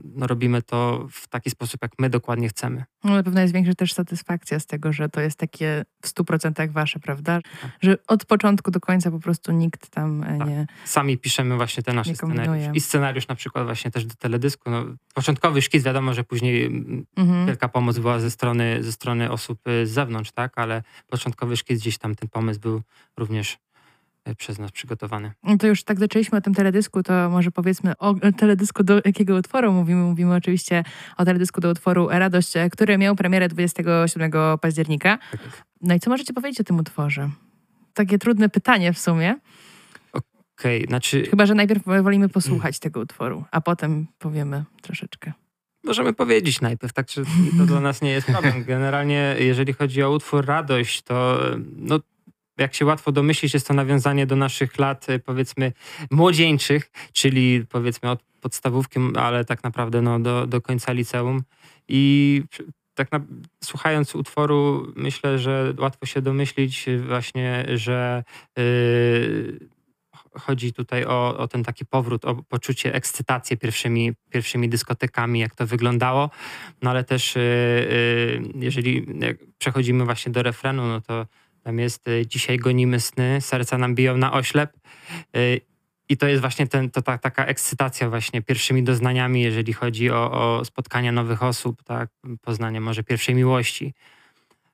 no, 0.05 0.27
robimy 0.27 0.63
to 0.63 1.07
w 1.11 1.29
taki 1.29 1.51
sposób, 1.51 1.83
jak 1.83 1.93
my 1.99 2.11
dokładnie 2.11 2.49
chcemy. 2.49 2.85
No, 3.05 3.11
na 3.15 3.23
pewno 3.23 3.41
jest 3.41 3.55
większa 3.55 3.75
też 3.75 3.93
satysfakcja 3.93 4.61
z 4.61 4.67
tego, 4.67 4.93
że 4.93 5.09
to 5.09 5.21
jest 5.21 5.39
takie 5.39 5.85
w 6.03 6.09
100% 6.09 6.71
wasze, 6.71 6.99
prawda? 7.01 7.41
Że 7.81 7.97
od 8.07 8.25
początku 8.25 8.71
do 8.71 8.81
końca 8.81 9.11
po 9.11 9.21
prostu 9.21 9.53
nikt 9.53 9.91
tam 9.91 10.23
e, 10.23 10.39
Tak. 10.39 10.49
nie... 10.49 10.67
Sami 10.85 11.19
piszemy 11.19 11.57
właśnie 11.57 11.83
te 11.83 11.93
nasze 11.93 12.15
scenariusze. 12.15 12.73
I 12.75 12.81
scenariusz 12.81 13.29
na 13.29 13.35
przykład 13.35 13.65
właśnie 13.65 13.91
też 13.91 14.05
do 14.07 14.15
teledysku. 14.15 14.71
No, 14.71 14.85
początkowy 15.15 15.63
szkic, 15.63 15.85
wiadomo, 15.85 16.15
że 16.15 16.25
później 16.25 16.67
mm, 16.67 17.07
Mhm. 17.17 17.47
wielka 17.47 17.69
pomoc 17.69 17.99
była 17.99 18.19
ze 18.19 18.31
strony, 18.31 18.83
ze 18.83 18.93
strony 18.93 19.31
osób 19.31 19.69
y, 19.69 19.87
z 19.87 19.91
zewnątrz, 19.91 20.33
tak? 20.33 20.59
Ale 20.59 20.83
początkowy 21.07 21.57
szkic 21.57 21.81
gdzieś 21.81 21.99
tam 21.99 22.15
ten 22.15 22.29
pomysł 22.29 22.61
był 22.61 22.83
również 23.17 23.59
przez 24.35 24.59
nas 24.59 24.71
przygotowany. 24.73 25.33
No 25.43 25.57
to 25.59 25.67
już 25.67 25.85
tak 25.85 25.99
zaczęliśmy 25.99 26.39
o 26.39 26.41
tym 26.41 26.55
teledysku, 26.55 27.03
to 27.03 27.31
może 27.31 27.51
powiedzmy 27.51 27.97
o 27.99 28.15
teledysku 28.37 28.85
do 28.85 29.01
jakiego 29.05 29.37
utworu 29.37 29.73
mówimy. 29.73 30.03
Mówimy 30.03 30.35
oczywiście 30.35 30.85
o 31.17 31.25
teledysku 31.25 31.61
do 31.61 31.71
utworu 31.71 32.09
Radość, 32.09 32.57
e, 32.57 32.71
który 32.71 32.99
miał 32.99 33.17
premierę 33.17 33.49
27 33.49 34.59
października. 34.59 35.19
No 35.81 35.95
i 35.95 36.01
co 36.01 36.11
możecie 36.11 36.33
powiedzieć 36.33 36.61
o 36.61 36.65
tym 36.65 36.79
utworze? 36.79 37.31
Takie 37.95 38.19
trudne 38.19 38.49
pytanie 38.49 38.93
w 38.93 38.99
sumie. 38.99 39.37
Okej, 40.59 40.85
znaczy 40.87 41.27
Chyba, 41.31 41.47
że 41.47 41.55
najpierw 41.55 41.83
wolimy 42.03 42.29
posłuchać 42.29 42.79
tego 42.79 43.01
utworu, 43.01 43.45
a 43.51 43.61
potem 43.61 44.07
powiemy 44.19 44.65
troszeczkę. 44.83 45.33
możemy 45.85 46.13
powiedzieć 46.13 46.61
najpierw, 46.61 46.93
tak 46.93 47.07
czy 47.07 47.25
to 47.59 47.67
dla 47.67 47.81
nas 47.81 48.03
nie 48.03 48.11
jest 48.11 48.27
problem. 48.27 48.65
Generalnie 48.75 49.37
jeżeli 49.39 49.73
chodzi 49.73 50.03
o 50.03 50.11
utwór 50.11 50.47
Radość, 50.47 51.03
to 51.03 51.41
no, 51.77 52.01
jak 52.61 52.75
się 52.75 52.85
łatwo 52.85 53.13
domyślić, 53.13 53.55
jest 53.55 53.69
to 53.69 53.75
nawiązanie 53.75 54.27
do 54.27 54.37
naszych 54.37 54.79
lat, 54.79 55.09
y, 55.11 55.19
powiedzmy, 55.19 55.73
młodzieńczych, 56.11 56.91
czyli 57.13 57.67
powiedzmy 57.69 58.11
od 58.11 58.23
podstawówki, 58.41 59.01
ale 59.17 59.45
tak 59.45 59.65
naprawdę 59.65 60.03
no, 60.03 60.21
do, 60.21 60.47
do 60.47 60.61
końca 60.61 60.93
liceum. 60.93 61.43
I 61.89 62.43
tak 62.95 63.13
na, 63.13 63.21
słuchając 63.65 64.15
utworu, 64.15 64.93
myślę, 64.97 65.39
że 65.39 65.75
łatwo 65.79 66.07
się 66.07 66.23
domyślić 66.23 66.87
właśnie, 67.07 67.65
że 67.75 68.25
y, 68.59 69.69
chodzi 70.39 70.73
tutaj 70.73 71.05
o, 71.05 71.39
o 71.39 71.49
ten 71.49 71.65
taki 71.65 71.87
powrót, 71.87 72.25
o 72.25 72.35
poczucie 72.35 72.95
ekscytacji 72.95 73.57
pierwszymi, 73.57 74.13
pierwszymi 74.31 74.69
dyskotekami, 74.69 75.41
jak 75.41 75.55
to 75.55 75.67
wyglądało. 75.67 76.31
No 76.83 76.91
ale 76.91 77.05
też 77.05 77.37
y, 77.37 77.41
y, 77.41 78.43
jeżeli 78.55 79.07
przechodzimy 79.59 80.05
właśnie 80.05 80.33
do 80.33 80.43
refrenu, 80.43 80.87
no 80.87 81.01
to 81.01 81.27
tam 81.63 81.79
jest 81.79 82.09
y, 82.09 82.27
dzisiaj 82.27 82.59
gonimy 82.59 83.01
sny, 83.01 83.41
serca 83.41 83.79
nam 83.79 83.95
biją 83.95 84.17
na 84.17 84.33
oślep. 84.33 84.77
Y, 85.37 85.61
I 86.09 86.17
to 86.17 86.27
jest 86.27 86.41
właśnie 86.41 86.67
ten, 86.67 86.91
to 86.91 87.03
ta, 87.03 87.19
taka 87.19 87.45
ekscytacja 87.47 88.11
właśnie 88.11 88.43
pierwszymi 88.43 88.83
doznaniami, 88.83 89.43
jeżeli 89.43 89.73
chodzi 89.73 90.11
o, 90.11 90.33
o 90.33 90.65
spotkania 90.65 91.13
nowych 91.13 91.43
osób, 91.43 91.83
tak? 91.83 92.11
poznanie 92.43 92.81
może 92.81 93.03
pierwszej 93.03 93.35
miłości. 93.35 93.95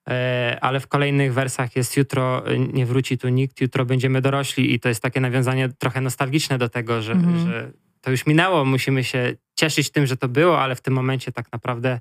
E, 0.09 0.59
ale 0.61 0.81
w 0.81 0.87
kolejnych 0.87 1.35
wersach 1.35 1.77
jest 1.77 1.97
jutro 1.97 2.47
e, 2.47 2.59
nie 2.59 2.87
wróci 2.87 3.19
tu 3.19 3.29
nikt, 3.29 3.61
jutro 3.61 3.85
będziemy 3.85 4.21
dorośli 4.21 4.75
i 4.75 4.81
to 4.81 4.89
jest 4.89 5.03
takie 5.03 5.21
nawiązanie 5.21 5.69
trochę 5.69 6.01
nostalgiczne 6.01 6.59
do 6.59 6.69
tego, 6.69 7.03
że, 7.03 7.13
mhm. 7.13 7.47
że 7.47 7.73
to 8.01 8.11
już 8.11 8.27
minęło, 8.27 8.65
musimy 8.65 9.05
się 9.05 9.35
cieszyć 9.55 9.91
tym, 9.91 10.07
że 10.07 10.17
to 10.17 10.29
było, 10.29 10.61
ale 10.61 10.75
w 10.75 10.81
tym 10.81 10.95
momencie 10.95 11.33
tak 11.33 11.53
naprawdę 11.53 12.01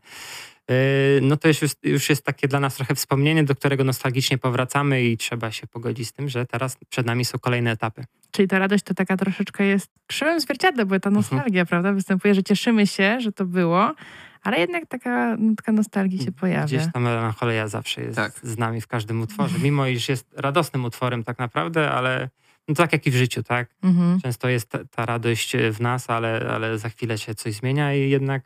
no 1.22 1.38
to 1.38 1.48
już, 1.48 1.58
już 1.84 2.10
jest 2.10 2.26
takie 2.26 2.48
dla 2.48 2.60
nas 2.60 2.76
trochę 2.76 2.96
wspomnienie, 2.96 3.44
do 3.44 3.56
którego 3.56 3.84
nostalgicznie 3.84 4.38
powracamy 4.38 5.04
i 5.04 5.18
trzeba 5.18 5.52
się 5.52 5.68
pogodzić 5.68 6.08
z 6.08 6.14
tym, 6.14 6.30
że 6.30 6.46
teraz 6.46 6.78
przed 6.90 7.06
nami 7.06 7.26
są 7.26 7.40
kolejne 7.40 7.72
etapy. 7.72 8.06
Czyli 8.32 8.48
ta 8.48 8.60
radość 8.60 8.84
to 8.84 8.94
taka 8.94 9.18
troszeczkę 9.18 9.64
jest 9.64 9.92
krzywym 10.08 10.40
zwierciadłem, 10.40 10.88
bo 10.88 11.00
ta 11.00 11.10
mhm. 11.10 11.14
nostalgia, 11.16 11.62
mhm. 11.62 11.68
prawda, 11.68 11.94
występuje, 11.94 12.36
że 12.36 12.44
cieszymy 12.44 12.88
się, 12.88 13.20
że 13.20 13.32
to 13.32 13.46
było, 13.46 13.96
ale 14.44 14.60
jednak 14.60 14.86
taka 14.88 15.36
nutka 15.38 15.72
nostalgii 15.72 16.24
się 16.24 16.32
pojawia. 16.32 16.66
Gdzieś 16.66 16.84
ta 16.94 17.00
melancholia 17.00 17.68
zawsze 17.68 18.02
jest 18.02 18.16
tak. 18.16 18.34
z 18.44 18.58
nami 18.58 18.82
w 18.82 18.88
każdym 18.88 19.22
utworze, 19.22 19.60
mimo 19.60 19.88
iż 19.88 20.10
jest 20.10 20.28
radosnym 20.38 20.86
utworem 20.86 21.24
tak 21.24 21.40
naprawdę, 21.40 21.92
ale 21.92 22.30
no 22.68 22.76
tak 22.76 22.94
jak 22.94 23.08
i 23.08 23.12
w 23.12 23.16
życiu, 23.16 23.44
tak? 23.44 23.70
Mhm. 23.84 24.22
Często 24.22 24.50
jest 24.50 24.70
ta, 24.70 24.80
ta, 24.86 25.06
radość 25.06 25.58
w 25.72 25.82
nas, 25.82 26.10
ale, 26.10 26.50
ale 26.50 26.78
za 26.78 26.90
chwilę 26.90 27.18
się 27.18 27.36
coś 27.36 27.54
zmienia 27.54 27.94
i 27.94 28.10
jednak 28.10 28.44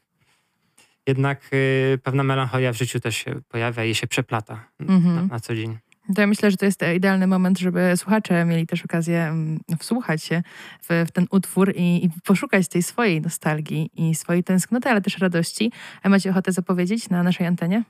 jednak 1.10 1.42
y, 1.54 2.00
pewna 2.04 2.24
melancholia 2.24 2.74
w 2.74 2.78
życiu 2.78 3.00
też 3.00 3.18
się 3.18 3.36
pojawia 3.48 3.86
i 3.86 3.96
się 3.96 4.08
przeplata 4.08 4.66
mhm. 4.80 5.16
na, 5.16 5.24
na 5.24 5.40
co 5.40 5.56
dzień. 5.56 5.78
To 6.16 6.22
ja 6.22 6.28
myślę, 6.28 6.52
że 6.52 6.58
to 6.58 6.66
jest 6.66 6.82
idealny 6.96 7.28
moment, 7.28 7.60
żeby 7.60 7.98
słuchacze 7.98 8.46
mieli 8.46 8.68
też 8.68 8.86
okazję 8.86 9.24
mm, 9.24 9.60
wsłuchać 9.80 10.24
się 10.24 10.44
w, 10.82 11.06
w 11.08 11.12
ten 11.12 11.28
utwór 11.32 11.74
i, 11.76 12.06
i, 12.06 12.10
poszukać 12.24 12.68
tej 12.68 12.84
swojej 12.84 13.22
nostalgii 13.22 13.90
i 13.96 14.16
swojej 14.16 14.44
tęsknoty, 14.44 14.90
ale 14.90 15.02
też 15.02 15.18
radości. 15.18 15.72
A 16.04 16.10
macie 16.10 16.30
ochotę 16.30 16.52
zapowiedzieć 16.52 17.10
na 17.10 17.24
naszej 17.24 17.48
antenie? 17.48 17.84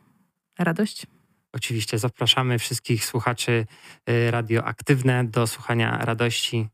Radość? 0.59 1.07
Oczywiście 1.53 1.99
zapraszamy 1.99 2.59
wszystkich 2.59 3.05
słuchaczy 3.05 3.65
y, 4.09 4.31
radioaktywne 4.31 5.23
do 5.23 5.47
słuchania 5.47 5.97
radości. 5.97 6.67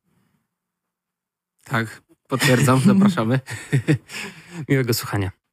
Tak, 1.64 2.02
potwierdzam, 2.28 2.80
zapraszamy. 2.80 3.40
Miłego 4.70 4.94
słuchania 4.94 5.45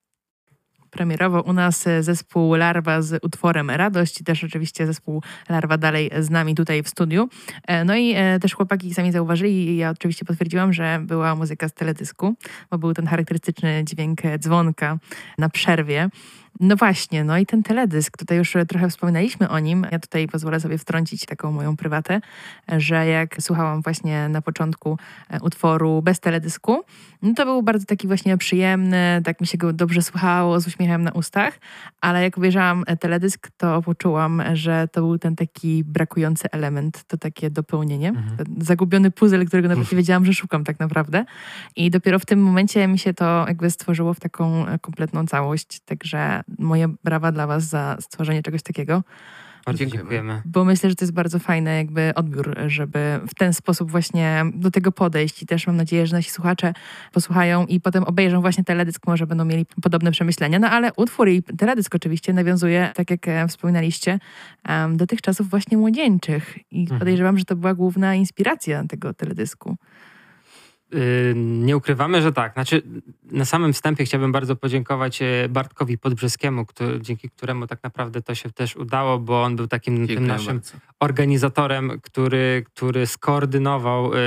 premierowo 0.92 1.40
u 1.42 1.52
nas 1.52 1.86
e, 1.86 2.02
zespół 2.02 2.54
Larwa 2.54 3.02
z 3.02 3.24
utworem 3.24 3.70
Radość 3.70 4.22
też 4.22 4.44
oczywiście 4.44 4.86
zespół 4.86 5.22
Larwa 5.48 5.78
dalej 5.78 6.10
z 6.18 6.30
nami 6.30 6.54
tutaj 6.54 6.82
w 6.82 6.88
studiu. 6.88 7.28
E, 7.66 7.84
no 7.84 7.96
i 7.96 8.12
e, 8.16 8.38
też 8.40 8.54
chłopaki 8.54 8.94
sami 8.94 9.12
zauważyli 9.12 9.68
i 9.68 9.76
ja 9.76 9.90
oczywiście 9.90 10.24
potwierdziłam, 10.24 10.72
że 10.72 11.00
była 11.02 11.34
muzyka 11.34 11.68
z 11.68 11.72
teledysku, 11.72 12.34
bo 12.70 12.78
był 12.78 12.94
ten 12.94 13.06
charakterystyczny 13.06 13.84
dźwięk 13.84 14.20
dzwonka 14.38 14.98
na 15.38 15.48
przerwie. 15.48 16.08
No 16.62 16.76
właśnie, 16.76 17.24
no 17.24 17.38
i 17.38 17.46
ten 17.46 17.62
teledysk, 17.62 18.18
tutaj 18.18 18.38
już 18.38 18.56
trochę 18.68 18.88
wspominaliśmy 18.88 19.48
o 19.48 19.58
nim. 19.58 19.86
Ja 19.92 19.98
tutaj 19.98 20.28
pozwolę 20.28 20.60
sobie 20.60 20.78
wtrącić 20.78 21.26
taką 21.26 21.52
moją 21.52 21.76
prywatę, 21.76 22.20
że 22.68 23.06
jak 23.06 23.36
słuchałam 23.40 23.82
właśnie 23.82 24.28
na 24.28 24.42
początku 24.42 24.98
e, 25.30 25.40
utworu 25.40 26.02
bez 26.02 26.20
teledysku, 26.20 26.84
no 27.22 27.34
to 27.34 27.44
był 27.44 27.62
bardzo 27.62 27.86
taki 27.86 28.06
właśnie 28.06 28.36
przyjemny, 28.36 29.20
tak 29.24 29.40
mi 29.40 29.46
się 29.46 29.58
go 29.58 29.72
dobrze 29.72 30.02
słuchało, 30.02 30.60
z 30.60 30.66
uśmiechem 30.66 31.02
na 31.02 31.10
ustach, 31.10 31.58
ale 32.00 32.22
jak 32.22 32.38
obejrzałam 32.38 32.84
e, 32.86 32.96
teledysk, 32.96 33.50
to 33.56 33.82
poczułam, 33.82 34.42
że 34.52 34.88
to 34.92 35.00
był 35.00 35.18
ten 35.18 35.36
taki 35.36 35.84
brakujący 35.84 36.50
element, 36.50 37.04
to 37.04 37.16
takie 37.16 37.50
dopełnienie, 37.50 38.08
mhm. 38.08 38.36
zagubiony 38.58 39.10
puzzle, 39.10 39.44
którego 39.44 39.68
nawet 39.68 39.92
nie 39.92 39.96
wiedziałam, 40.02 40.24
że 40.24 40.34
szukam 40.34 40.64
tak 40.64 40.80
naprawdę. 40.80 41.24
I 41.76 41.90
dopiero 41.90 42.18
w 42.18 42.26
tym 42.26 42.42
momencie 42.42 42.88
mi 42.88 42.98
się 42.98 43.14
to 43.14 43.44
jakby 43.48 43.70
stworzyło 43.70 44.14
w 44.14 44.20
taką 44.20 44.66
e, 44.66 44.78
kompletną 44.78 45.26
całość, 45.26 45.80
także 45.80 46.42
moje 46.58 46.88
brawa 47.04 47.32
dla 47.32 47.46
Was 47.46 47.64
za 47.64 47.96
stworzenie 48.00 48.42
czegoś 48.42 48.62
takiego. 48.62 49.02
Bardzo 49.66 49.86
dziękujemy. 49.86 50.42
Bo 50.44 50.64
myślę, 50.64 50.90
że 50.90 50.96
to 50.96 51.04
jest 51.04 51.12
bardzo 51.12 51.38
fajny 51.38 51.76
jakby 51.76 52.12
odbiór, 52.14 52.56
żeby 52.66 53.20
w 53.28 53.34
ten 53.34 53.52
sposób 53.52 53.90
właśnie 53.90 54.44
do 54.54 54.70
tego 54.70 54.92
podejść 54.92 55.42
i 55.42 55.46
też 55.46 55.66
mam 55.66 55.76
nadzieję, 55.76 56.06
że 56.06 56.16
nasi 56.16 56.30
słuchacze 56.30 56.72
posłuchają 57.12 57.66
i 57.66 57.80
potem 57.80 58.04
obejrzą 58.04 58.40
właśnie 58.40 58.64
teledysk, 58.64 59.06
może 59.06 59.26
będą 59.26 59.44
mieli 59.44 59.66
podobne 59.82 60.10
przemyślenia. 60.10 60.58
No 60.58 60.70
ale 60.70 60.92
utwór 60.96 61.28
i 61.28 61.42
teledysk 61.42 61.94
oczywiście 61.94 62.32
nawiązuje, 62.32 62.92
tak 62.94 63.10
jak 63.10 63.28
e, 63.28 63.48
wspominaliście, 63.48 64.18
do 64.90 65.06
tych 65.06 65.22
czasów 65.22 65.50
właśnie 65.50 65.76
młodzieńczych 65.76 66.58
i 66.70 66.80
mhm. 66.80 66.98
podejrzewam, 66.98 67.38
że 67.38 67.44
to 67.44 67.56
była 67.56 67.74
główna 67.74 68.14
inspiracja 68.14 68.84
tego 68.84 69.14
teledysku. 69.14 69.76
Y, 70.94 71.34
nie 71.36 71.76
ukrywamy, 71.76 72.22
że 72.22 72.32
tak. 72.32 72.52
Znaczy, 72.52 72.82
na 73.24 73.44
samym 73.44 73.72
wstępie 73.72 74.04
chciałbym 74.04 74.32
bardzo 74.32 74.56
podziękować 74.56 75.22
e, 75.22 75.48
Bartkowi 75.48 75.98
Podbrzeskiemu, 75.98 76.66
który, 76.66 77.00
dzięki 77.00 77.30
któremu 77.30 77.66
tak 77.66 77.82
naprawdę 77.82 78.22
to 78.22 78.34
się 78.34 78.50
też 78.50 78.76
udało, 78.76 79.18
bo 79.18 79.42
on 79.42 79.56
był 79.56 79.66
takim 79.66 79.96
Dziękuję 79.96 80.16
tym 80.16 80.26
naszym 80.26 80.56
bardzo. 80.56 80.76
organizatorem, 81.00 82.00
który, 82.02 82.64
który 82.66 83.06
skoordynował 83.06 84.14
y, 84.14 84.18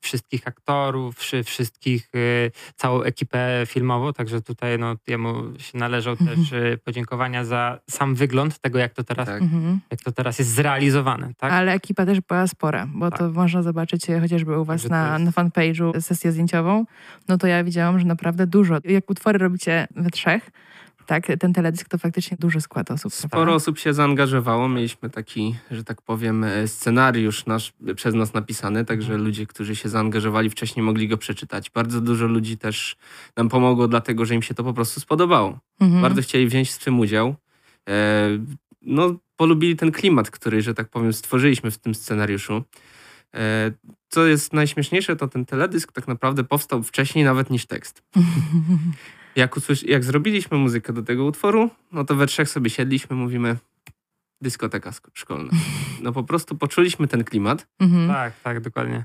wszystkich 0.00 0.48
aktorów, 0.48 1.18
wszystkich, 1.44 2.08
y, 2.14 2.50
całą 2.76 3.02
ekipę 3.02 3.62
filmową, 3.66 4.12
także 4.12 4.42
tutaj 4.42 4.78
no, 4.78 4.96
jemu 5.06 5.34
się 5.58 5.78
należą 5.78 6.10
mhm. 6.10 6.30
też 6.30 6.54
podziękowania 6.84 7.44
za 7.44 7.78
sam 7.90 8.14
wygląd 8.14 8.58
tego, 8.58 8.78
jak 8.78 8.94
to 8.94 9.04
teraz, 9.04 9.26
tak. 9.26 9.42
Mhm. 9.42 9.80
jak 9.90 10.00
to 10.00 10.12
teraz 10.12 10.38
jest 10.38 10.50
zrealizowane. 10.50 11.32
Tak? 11.36 11.52
Ale 11.52 11.72
ekipa 11.72 12.06
też 12.06 12.20
była 12.20 12.46
spora, 12.46 12.88
bo 12.94 13.10
tak. 13.10 13.18
to 13.18 13.30
można 13.30 13.62
zobaczyć 13.62 14.06
chociażby 14.20 14.58
u 14.58 14.64
was 14.64 14.88
na, 14.88 15.18
jest... 15.18 15.24
na 15.24 15.30
fanpage'u 15.30 15.83
sesję 16.00 16.32
zdjęciową, 16.32 16.84
no 17.28 17.38
to 17.38 17.46
ja 17.46 17.64
widziałam, 17.64 17.98
że 17.98 18.06
naprawdę 18.06 18.46
dużo. 18.46 18.78
Jak 18.84 19.10
utwory 19.10 19.38
robicie 19.38 19.86
we 19.96 20.10
trzech, 20.10 20.50
tak, 21.06 21.26
ten 21.40 21.52
teledysk 21.52 21.88
to 21.88 21.98
faktycznie 21.98 22.36
duży 22.40 22.60
skład 22.60 22.90
osób. 22.90 23.14
Sporo 23.14 23.30
prawda? 23.30 23.52
osób 23.52 23.78
się 23.78 23.94
zaangażowało. 23.94 24.68
Mieliśmy 24.68 25.10
taki, 25.10 25.54
że 25.70 25.84
tak 25.84 26.02
powiem, 26.02 26.44
e, 26.44 26.68
scenariusz 26.68 27.46
nasz 27.46 27.72
przez 27.96 28.14
nas 28.14 28.34
napisany, 28.34 28.84
także 28.84 29.12
mhm. 29.12 29.24
ludzie, 29.24 29.46
którzy 29.46 29.76
się 29.76 29.88
zaangażowali 29.88 30.50
wcześniej 30.50 30.82
mogli 30.82 31.08
go 31.08 31.16
przeczytać. 31.16 31.70
Bardzo 31.70 32.00
dużo 32.00 32.26
ludzi 32.26 32.58
też 32.58 32.96
nam 33.36 33.48
pomogło, 33.48 33.88
dlatego 33.88 34.24
że 34.24 34.34
im 34.34 34.42
się 34.42 34.54
to 34.54 34.64
po 34.64 34.72
prostu 34.72 35.00
spodobało. 35.00 35.58
Mhm. 35.80 36.02
Bardzo 36.02 36.22
chcieli 36.22 36.46
wziąć 36.46 36.70
w 36.70 36.84
tym 36.84 37.00
udział. 37.00 37.34
E, 37.88 38.28
no, 38.82 39.14
polubili 39.36 39.76
ten 39.76 39.92
klimat, 39.92 40.30
który, 40.30 40.62
że 40.62 40.74
tak 40.74 40.88
powiem, 40.88 41.12
stworzyliśmy 41.12 41.70
w 41.70 41.78
tym 41.78 41.94
scenariuszu. 41.94 42.62
E, 43.34 43.70
co 44.14 44.26
jest 44.26 44.52
najśmieszniejsze, 44.52 45.16
to 45.16 45.28
ten 45.28 45.44
teledysk 45.46 45.92
tak 45.92 46.08
naprawdę 46.08 46.44
powstał 46.44 46.82
wcześniej 46.82 47.24
nawet 47.24 47.50
niż 47.50 47.66
tekst. 47.66 48.02
Jak, 49.36 49.56
usłysz- 49.56 49.88
jak 49.88 50.04
zrobiliśmy 50.04 50.58
muzykę 50.58 50.92
do 50.92 51.02
tego 51.02 51.24
utworu, 51.24 51.70
no 51.92 52.04
to 52.04 52.14
we 52.14 52.26
trzech 52.26 52.48
sobie 52.48 52.70
siedliśmy, 52.70 53.16
mówimy 53.16 53.56
dyskoteka 54.40 54.92
szkolna. 55.14 55.50
No 56.02 56.12
po 56.12 56.24
prostu 56.24 56.56
poczuliśmy 56.56 57.08
ten 57.08 57.24
klimat. 57.24 57.66
Mhm. 57.80 58.08
Tak, 58.08 58.32
tak, 58.42 58.60
dokładnie. 58.60 59.04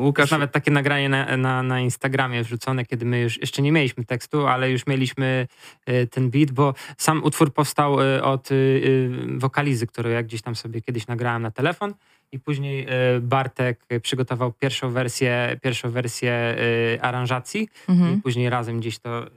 Łukasz... 0.00 0.30
Nawet 0.30 0.52
takie 0.52 0.70
nagranie 0.70 1.08
na, 1.08 1.36
na, 1.36 1.62
na, 1.62 1.80
Instagramie 1.80 2.42
wrzucone, 2.42 2.84
kiedy 2.84 3.04
my 3.04 3.20
już 3.20 3.40
jeszcze 3.40 3.62
nie 3.62 3.72
mieliśmy 3.72 4.04
tekstu, 4.04 4.46
ale 4.46 4.70
już 4.70 4.86
mieliśmy 4.86 5.46
y, 5.88 6.06
ten 6.06 6.30
beat, 6.30 6.50
bo 6.50 6.74
sam 6.98 7.24
utwór 7.24 7.54
powstał 7.54 8.00
y, 8.00 8.22
od 8.22 8.50
y, 8.50 9.10
wokalizy, 9.36 9.86
którą 9.86 10.10
ja 10.10 10.22
gdzieś 10.22 10.42
tam 10.42 10.56
sobie 10.56 10.80
kiedyś 10.80 11.06
nagrałem 11.06 11.42
na 11.42 11.50
telefon 11.50 11.94
i 12.32 12.38
później 12.38 12.86
e, 12.88 13.20
Bartek 13.20 13.80
przygotował 14.02 14.52
pierwszą 14.52 14.90
wersję, 14.90 15.56
pierwszą 15.62 15.90
wersję 15.90 16.32
e, 16.32 16.56
aranżacji 17.04 17.68
mhm. 17.88 18.18
i 18.18 18.22
później 18.22 18.50
razem 18.50 18.80
gdzieś 18.80 18.98
to 18.98 19.26
e, 19.26 19.28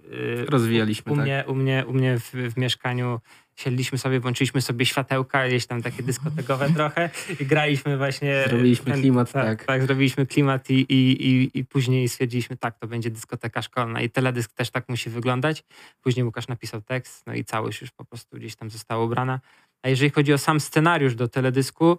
rozwijaliśmy. 0.45 1.11
U, 1.11 1.15
tak? 1.15 1.25
mnie, 1.25 1.43
u 1.47 1.55
mnie, 1.55 1.83
u 1.87 1.93
mnie 1.93 2.19
w, 2.19 2.31
w 2.31 2.57
mieszkaniu 2.57 3.19
siedliśmy 3.55 3.97
sobie, 3.97 4.19
włączyliśmy 4.19 4.61
sobie 4.61 4.85
światełka, 4.85 5.47
gdzieś 5.47 5.65
tam 5.65 5.81
takie 5.81 6.03
dyskotekowe 6.03 6.69
trochę 6.75 7.09
i 7.39 7.45
graliśmy 7.45 7.97
właśnie. 7.97 8.43
Zrobiliśmy 8.47 8.91
ten, 8.91 9.01
klimat, 9.01 9.31
tak, 9.31 9.45
tak. 9.45 9.65
Tak, 9.65 9.81
zrobiliśmy 9.81 10.25
klimat 10.25 10.69
i, 10.69 10.73
i, 10.73 11.27
i, 11.27 11.59
i 11.59 11.65
później 11.65 12.09
stwierdziliśmy, 12.09 12.57
tak, 12.57 12.79
to 12.79 12.87
będzie 12.87 13.09
dyskoteka 13.09 13.61
szkolna 13.61 14.01
i 14.01 14.09
teledysk 14.09 14.53
też 14.53 14.69
tak 14.69 14.89
musi 14.89 15.09
wyglądać. 15.09 15.63
Później 16.01 16.23
Łukasz 16.23 16.47
napisał 16.47 16.81
tekst, 16.81 17.27
no 17.27 17.33
i 17.33 17.43
całość 17.43 17.81
już 17.81 17.91
po 17.91 18.05
prostu 18.05 18.37
gdzieś 18.37 18.55
tam 18.55 18.69
została 18.69 19.03
ubrana. 19.03 19.39
A 19.83 19.89
jeżeli 19.89 20.09
chodzi 20.09 20.33
o 20.33 20.37
sam 20.37 20.59
scenariusz 20.59 21.15
do 21.15 21.27
teledysku, 21.27 21.97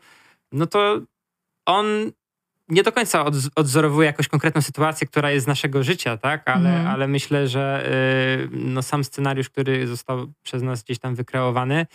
no 0.52 0.66
to 0.66 1.00
on 1.66 2.12
nie 2.68 2.82
do 2.82 2.92
końca 2.92 3.24
od, 3.24 3.34
odzorowuje 3.56 4.06
jakąś 4.06 4.28
konkretną 4.28 4.62
sytuację, 4.62 5.06
która 5.06 5.30
jest 5.30 5.44
z 5.44 5.48
naszego 5.48 5.82
życia, 5.82 6.16
tak? 6.16 6.48
Ale, 6.48 6.70
mm. 6.70 6.86
ale 6.86 7.08
myślę, 7.08 7.48
że 7.48 7.90
y, 8.44 8.48
no, 8.52 8.82
sam 8.82 9.04
scenariusz, 9.04 9.50
który 9.50 9.86
został 9.86 10.32
przez 10.42 10.62
nas 10.62 10.82
gdzieś 10.82 10.98
tam 10.98 11.14
wykreowany, 11.14 11.86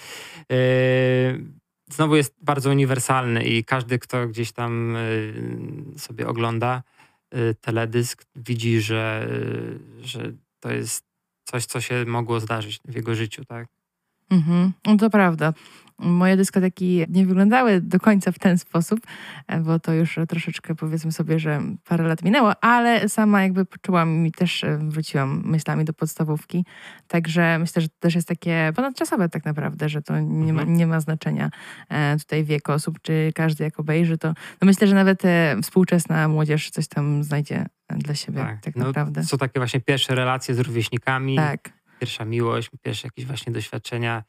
y, 0.52 1.44
znowu 1.90 2.16
jest 2.16 2.36
bardzo 2.42 2.70
uniwersalny 2.70 3.44
i 3.44 3.64
każdy, 3.64 4.00
kto 4.00 4.28
gdzieś 4.28 4.52
tam 4.52 4.96
y, 4.96 5.34
sobie 5.98 6.28
ogląda 6.28 6.84
y, 7.36 7.56
teledysk, 7.62 8.26
widzi, 8.36 8.82
że, 8.82 9.28
y, 10.02 10.08
że 10.08 10.32
to 10.60 10.72
jest 10.72 11.06
coś, 11.44 11.66
co 11.66 11.82
się 11.82 12.06
mogło 12.08 12.40
zdarzyć 12.40 12.80
w 12.86 12.96
jego 12.96 13.16
życiu, 13.16 13.46
tak? 13.46 13.68
Mhm. 14.30 14.74
No 14.88 14.98
to 14.98 15.10
prawda. 15.10 15.54
Moje 16.02 16.38
dyskoteki 16.38 17.06
nie 17.10 17.26
wyglądały 17.26 17.82
do 17.82 18.00
końca 18.00 18.32
w 18.32 18.40
ten 18.40 18.58
sposób, 18.58 19.00
e, 19.48 19.60
bo 19.60 19.80
to 19.80 19.94
już 19.94 20.20
troszeczkę 20.30 20.76
powiedzmy 20.76 21.12
sobie, 21.12 21.40
że 21.40 21.62
parę 21.88 22.08
lat 22.08 22.24
minęło, 22.24 22.64
ale 22.64 23.10
sama 23.10 23.44
jakby 23.44 23.66
poczułam 23.66 24.26
i 24.26 24.32
też 24.32 24.64
e, 24.64 24.78
wróciłam 24.78 25.42
myślami 25.46 25.86
do 25.86 25.94
podstawówki. 25.94 26.66
Także 27.08 27.60
myślę, 27.60 27.82
że 27.82 27.90
to 27.90 27.96
też 28.00 28.16
jest 28.16 28.28
takie 28.28 28.72
ponadczasowe 28.76 29.30
tak 29.30 29.46
naprawdę, 29.46 29.90
że 29.90 30.02
to 30.02 30.20
nie 30.20 30.54
ma, 30.54 30.62
Mhm. 30.62 30.78
nie 30.78 30.88
ma 30.88 31.00
znaczenia 31.00 31.50
e, 31.90 32.18
tutaj 32.18 32.44
wiek 32.44 32.70
osób, 32.70 33.02
czy 33.02 33.32
każdy 33.36 33.64
jak 33.64 33.80
obejrzy, 33.80 34.18
to 34.18 34.28
no 34.28 34.66
myślę, 34.66 34.88
że 34.88 34.96
nawet 34.96 35.24
współczesna 35.64 36.28
młodzież 36.28 36.70
coś 36.70 36.88
tam 36.88 37.24
znajdzie 37.24 37.66
dla 37.90 38.16
siebie 38.16 38.58
tak, 38.62 38.76
no, 38.76 38.86
naprawdę. 38.86 39.24
Są 39.24 39.38
takie 39.38 39.60
właśnie 39.60 39.82
pierwsze 39.82 40.16
relacje 40.16 40.56
z 40.56 40.60
rówieśnikami, 40.60 41.36
Tak. 41.36 41.79
Pierwsza 42.00 42.26
miłość, 42.26 42.70
pierwsze 42.82 43.08
jakieś 43.08 43.26
właśnie 43.26 43.54
doświadczenia. 43.54 44.24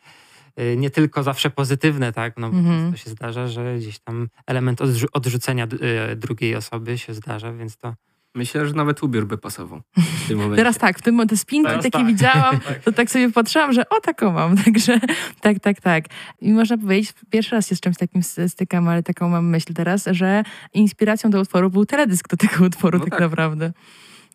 y, 0.60 0.76
Nie 0.76 0.90
tylko 0.90 1.22
zawsze 1.22 1.50
pozytywne, 1.50 2.12
tak? 2.12 2.34
No, 2.38 2.50
bo 2.50 2.58
Mhm. 2.58 2.92
często 2.92 3.04
się 3.04 3.10
zdarza, 3.10 3.46
że 3.46 3.76
gdzieś 3.78 3.98
tam 3.98 4.28
element 4.46 4.80
odrzu- 4.80 5.08
odrzucenia 5.12 5.66
d- 5.66 5.76
y, 6.12 6.16
drugiej 6.16 6.56
osoby 6.56 6.98
się 6.98 7.14
zdarza, 7.14 7.52
więc 7.52 7.76
to 7.76 7.94
Myślę, 8.34 8.66
że 8.66 8.74
nawet 8.74 9.02
ubiór 9.02 9.26
by 9.26 9.38
pasował 9.38 9.80
w 9.96 10.28
tym 10.28 10.38
momencie. 10.38 10.56
Teraz 10.56 10.78
tak, 10.78 10.98
w 10.98 11.02
tym 11.02 11.26
te 11.28 11.36
spinki 11.36 11.68
Teraz 11.68 11.82
takie 11.84 11.98
tak. 11.98 12.06
widziałam, 12.06 12.60
Tak. 12.68 12.78
to 12.78 12.92
tak 12.92 13.10
sobie 13.10 13.32
patrzyłam, 13.32 13.72
że 13.72 13.88
o 13.88 14.00
taką 14.00 14.32
mam, 14.32 14.56
także 14.64 15.00
tak, 15.40 15.58
tak, 15.60 15.80
tak. 15.80 16.04
I 16.40 16.52
można 16.52 16.78
powiedzieć, 16.78 17.12
pierwszy 17.30 17.54
raz 17.54 17.68
się 17.68 17.76
z 17.76 17.80
czymś 17.80 17.96
takim 17.96 18.22
stykam, 18.48 18.88
ale 18.88 19.02
taką 19.02 19.28
mam 19.28 19.48
myśl 19.48 19.74
teraz, 19.74 20.04
że 20.10 20.42
inspiracją 20.74 21.30
do 21.30 21.40
utworu 21.40 21.70
był 21.70 21.86
teledysk 21.86 22.28
do 22.28 22.36
tego 22.36 22.64
utworu 22.64 22.98
No 22.98 23.04
tak, 23.04 23.10
tak. 23.10 23.20
naprawdę. 23.20 23.72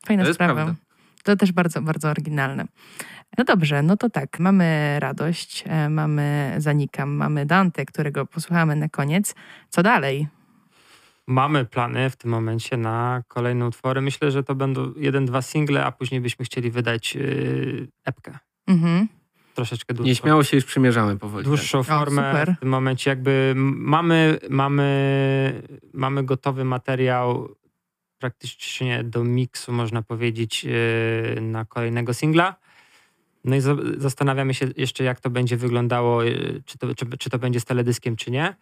Fajna 0.06 0.26
To 0.26 0.34
sprawa. 0.34 0.54
prawda. 0.54 0.76
To 1.24 1.36
też 1.36 1.52
bardzo, 1.52 1.82
bardzo 1.82 2.10
oryginalne. 2.10 2.66
No 3.38 3.44
dobrze, 3.44 3.82
no 3.82 3.98
to 3.98 4.10
tak, 4.10 4.40
mamy 4.40 4.98
radość, 5.00 5.64
e, 5.68 5.90
mamy 5.90 6.56
Zanikam, 6.58 7.10
mamy 7.10 7.46
Dante, 7.46 7.86
którego 7.86 8.26
posłuchamy 8.26 8.76
na 8.76 8.90
koniec. 8.90 9.36
Co 9.70 9.84
dalej? 9.84 10.28
mamy 11.28 11.66
plany 11.66 12.10
w 12.10 12.16
tym 12.16 12.32
momencie 12.32 12.78
na 12.78 13.24
kolejne 13.28 13.68
utwory. 13.68 14.02
Myślę, 14.02 14.32
że 14.32 14.44
to 14.44 14.56
będą 14.56 14.94
jeden, 14.98 15.26
dwa 15.26 15.42
single, 15.42 15.86
a 15.86 15.92
później 15.92 16.22
byśmy 16.22 16.46
chcieli 16.46 16.72
wydać 16.72 17.16
y, 17.16 17.88
epkę. 18.06 18.38
Mhm. 18.68 19.08
Troszeczkę 19.54 19.94
dłuższą. 19.94 20.10
Nieśmiało 20.10 20.44
się 20.44 20.58
już 20.58 20.66
przymierzamy 20.66 21.18
powoli. 21.18 21.44
tak. 21.44 21.50
dłuższą 21.50 21.84
formę 21.84 22.32
super. 22.32 22.56
w 22.58 22.60
tym 22.60 22.70
momencie. 22.70 23.10
Jakby 23.10 23.54
mamy, 23.58 24.40
mamy, 24.50 25.62
mamy 25.94 26.24
gotowy 26.24 26.66
materiał 26.66 27.56
praktycznie 28.20 29.04
do 29.04 29.24
miksu, 29.24 29.72
można 29.72 30.02
powiedzieć, 30.02 30.64
yy, 30.64 31.42
na 31.42 31.66
kolejnego 31.66 32.14
singla. 32.14 32.56
No 33.46 33.56
i 33.56 33.62
za- 33.62 33.76
zastanawiamy 33.98 34.54
się 34.54 34.68
jeszcze, 34.78 35.04
jak 35.04 35.20
to 35.20 35.30
będzie 35.30 35.58
wyglądało, 35.58 36.24
yy, 36.24 36.62
czy 36.66 36.78
to, 36.78 36.96
czy, 36.96 37.06
czy 37.20 37.30
to 37.30 37.40
będzie 37.40 37.60
z 37.60 37.66
teledyskiem, 37.66 38.16
czy 38.16 38.32
nie. 38.32 38.56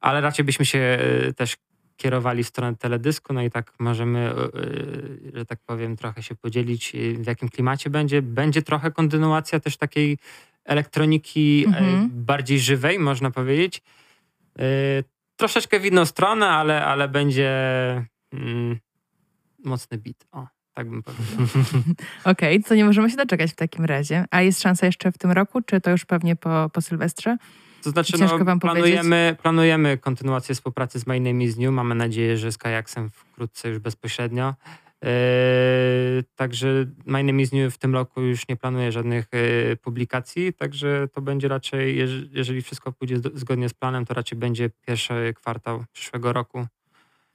Ale 0.00 0.20
raczej 0.20 0.44
byśmy 0.44 0.64
się 0.64 0.98
yy, 1.24 1.32
też 1.32 1.56
kierowali 1.96 2.44
w 2.44 2.48
stronę 2.48 2.76
teledysku, 2.76 3.32
no 3.32 3.42
i 3.42 3.50
tak 3.50 3.72
możemy, 3.78 4.34
yy, 4.54 5.32
że 5.34 5.44
tak 5.46 5.58
powiem, 5.66 5.96
trochę 5.96 6.22
się 6.22 6.34
podzielić, 6.34 6.92
w 7.14 7.26
jakim 7.26 7.48
klimacie 7.48 7.90
będzie. 7.90 8.22
Będzie 8.22 8.62
trochę 8.62 8.90
kontynuacja 8.90 9.60
też 9.60 9.76
takiej 9.76 10.18
elektroniki 10.64 11.64
Mhm. 11.66 12.10
bardziej 12.12 12.60
żywej, 12.60 12.98
można 12.98 13.30
powiedzieć. 13.30 13.82
Troszeczkę 15.36 15.80
w 15.80 15.86
inną 15.86 16.06
stronę, 16.06 16.48
ale, 16.48 16.84
ale 16.84 17.08
będzie 17.08 17.50
mm, 18.32 18.78
mocny 19.64 19.98
beat. 19.98 20.26
O, 20.32 20.46
tak 20.76 20.90
bym 20.90 21.02
powiedział. 21.02 21.46
Okej, 22.32 22.62
to 22.62 22.74
nie 22.74 22.84
możemy 22.84 23.10
się 23.10 23.16
doczekać 23.16 23.52
w 23.52 23.54
takim 23.54 23.84
razie. 23.84 24.24
A 24.30 24.42
jest 24.42 24.62
szansa 24.62 24.86
jeszcze 24.86 25.12
w 25.12 25.18
tym 25.18 25.30
roku, 25.30 25.62
czy 25.62 25.80
to 25.80 25.90
już 25.90 26.04
pewnie 26.04 26.36
po, 26.36 26.70
po 26.72 26.80
Sylwestrze? 26.80 27.36
To 27.82 27.90
znaczy, 27.90 28.12
Ciężko 28.12 28.38
no, 28.38 28.44
wam 28.44 28.60
planujemy, 28.60 29.36
planujemy 29.42 29.98
kontynuację 29.98 30.54
współpracy 30.54 30.98
z 30.98 31.06
My 31.06 31.20
Name 31.20 31.44
is 31.44 31.56
New. 31.56 31.72
Mamy 31.72 31.94
nadzieję, 31.94 32.36
że 32.36 32.52
z 32.52 32.58
Kajaksem 32.58 33.10
wkrótce 33.10 33.68
już 33.68 33.78
bezpośrednio. 33.78 34.54
E, 35.04 35.08
także 36.36 36.86
My 37.06 37.24
Name 37.24 37.42
is 37.42 37.52
New 37.52 37.74
w 37.74 37.78
tym 37.78 37.94
roku 37.94 38.20
już 38.20 38.48
nie 38.48 38.56
planuje 38.56 38.92
żadnych 38.92 39.28
e, 39.32 39.76
publikacji, 39.76 40.52
także 40.52 41.08
to 41.12 41.20
będzie 41.20 41.48
raczej, 41.48 41.98
jeż- 41.98 42.28
jeżeli 42.32 42.62
wszystko 42.62 42.92
pójdzie 42.92 43.16
zgodnie 43.34 43.68
z 43.68 43.74
planem, 43.74 44.06
to 44.06 44.14
raczej 44.14 44.38
będzie 44.38 44.70
pierwszy 44.86 45.34
kwartał 45.36 45.84
przyszłego 45.92 46.32
roku. 46.32 46.66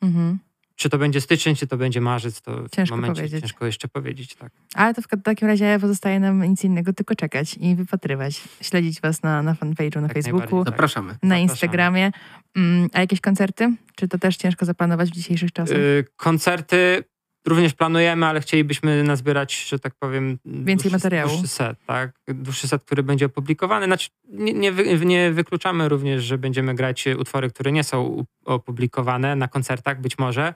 Mhm. 0.01 0.39
Czy 0.81 0.89
to 0.89 0.97
będzie 0.97 1.21
styczeń, 1.21 1.55
czy 1.55 1.67
to 1.67 1.77
będzie 1.77 2.01
marzec, 2.01 2.41
to 2.41 2.51
w 2.63 2.69
Ciężko 2.69 2.95
tym 2.95 3.01
momencie 3.01 3.21
powiedzieć. 3.21 3.41
ciężko 3.41 3.65
jeszcze 3.65 3.87
powiedzieć. 3.87 4.35
Tak. 4.35 4.51
Ale 4.75 4.93
to 4.93 5.01
w 5.01 5.07
takim 5.23 5.47
razie 5.47 5.77
pozostaje 5.81 6.19
nam 6.19 6.43
nic 6.43 6.63
innego, 6.63 6.93
tylko 6.93 7.15
czekać 7.15 7.55
i 7.59 7.75
wypatrywać. 7.75 8.41
Śledzić 8.61 9.01
was 9.01 9.23
na, 9.23 9.43
na 9.43 9.53
fanpage'u, 9.53 9.95
na 9.95 10.01
Jak 10.01 10.13
Facebooku, 10.13 10.63
tak. 10.65 10.73
Zapraszamy. 10.73 11.07
na 11.07 11.13
zapraszamy. 11.13 11.41
Instagramie. 11.41 12.11
Mm, 12.55 12.89
a 12.93 12.99
jakieś 12.99 13.21
koncerty? 13.21 13.75
Czy 13.95 14.07
to 14.07 14.17
też 14.17 14.37
ciężko 14.37 14.65
zaplanować 14.65 15.09
w 15.09 15.13
dzisiejszych 15.13 15.51
czasach? 15.51 15.77
Y, 15.77 16.05
koncerty 16.15 17.03
również 17.47 17.73
planujemy, 17.73 18.25
ale 18.25 18.41
chcielibyśmy 18.41 19.03
nazbierać, 19.03 19.67
że 19.67 19.79
tak 19.79 19.93
powiem, 19.99 20.37
Więcej 20.45 20.91
materiału. 20.91 21.29
Dłuższy 21.29 21.47
set, 21.47 21.77
tak? 21.87 22.11
Dłuższy 22.27 22.67
set, 22.67 22.83
który 22.83 23.03
będzie 23.03 23.25
opublikowany. 23.25 23.85
Znaczy, 23.85 24.09
nie, 24.29 24.53
nie, 24.53 24.71
nie 25.05 25.31
wykluczamy 25.31 25.89
również, 25.89 26.23
że 26.23 26.37
będziemy 26.37 26.75
grać 26.75 27.05
utwory, 27.19 27.49
które 27.49 27.71
nie 27.71 27.83
są 27.83 28.25
opublikowane 28.45 29.35
na 29.35 29.47
koncertach, 29.47 30.01
być 30.01 30.17
może. 30.17 30.53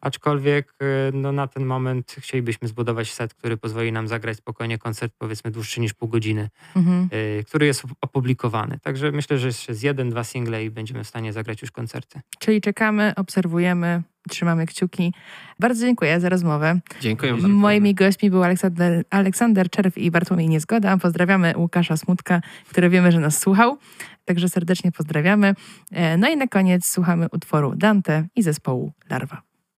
Aczkolwiek 0.00 0.74
y, 0.82 0.86
no, 1.12 1.32
na 1.32 1.46
ten 1.46 1.64
moment 1.66 2.16
chcielibyśmy 2.18 2.68
zbudować 2.68 3.12
set, 3.12 3.34
który 3.34 3.56
pozwoli 3.56 3.92
nam 3.92 4.08
zagrać 4.08 4.36
spokojnie 4.36 4.78
koncert, 4.78 5.12
powiedzmy 5.18 5.50
dłuższy 5.50 5.80
niż 5.80 5.94
pół 5.94 6.08
godziny, 6.08 6.48
Mhm. 6.76 7.08
y, 7.12 7.44
który 7.46 7.66
jest 7.66 7.82
opublikowany. 8.00 8.78
Także 8.82 9.12
myślę, 9.12 9.38
że 9.38 9.46
jeszcze 9.46 9.74
z 9.74 9.82
jeden, 9.82 10.10
dwa 10.10 10.24
single 10.24 10.64
i 10.64 10.70
będziemy 10.70 11.04
w 11.04 11.08
stanie 11.08 11.32
zagrać 11.32 11.62
już 11.62 11.70
koncerty. 11.70 12.20
Czyli 12.38 12.60
czekamy, 12.60 13.12
obserwujemy, 13.16 14.02
trzymamy 14.28 14.66
kciuki. 14.66 15.14
Bardzo 15.60 15.86
dziękuję 15.86 16.20
za 16.20 16.28
rozmowę. 16.28 16.80
Dziękuję 17.00 17.32
bardzo. 17.32 17.48
Moimi 17.48 17.94
gośćmi 17.94 18.30
był 18.30 18.42
Aleksander, 18.44 19.04
Aleksander 19.10 19.70
Czerw 19.70 19.98
i 19.98 20.10
Bartłomiej 20.10 20.48
Niezgoda. 20.48 20.96
Pozdrawiamy 20.96 21.54
Łukasza 21.56 21.96
Smutka, 21.96 22.40
który 22.70 22.90
wiemy, 22.90 23.12
że 23.12 23.20
nas 23.20 23.38
słuchał. 23.38 23.78
Także 24.24 24.48
serdecznie 24.48 24.92
pozdrawiamy. 24.92 25.54
E, 25.92 26.16
No 26.16 26.28
i 26.28 26.36
na 26.36 26.46
koniec 26.46 26.86
słuchamy 26.86 27.26
utworu 27.32 27.74
Dante 27.76 28.26
i 28.36 28.42
zespołu 28.42 28.92
Larwa. 29.10 29.45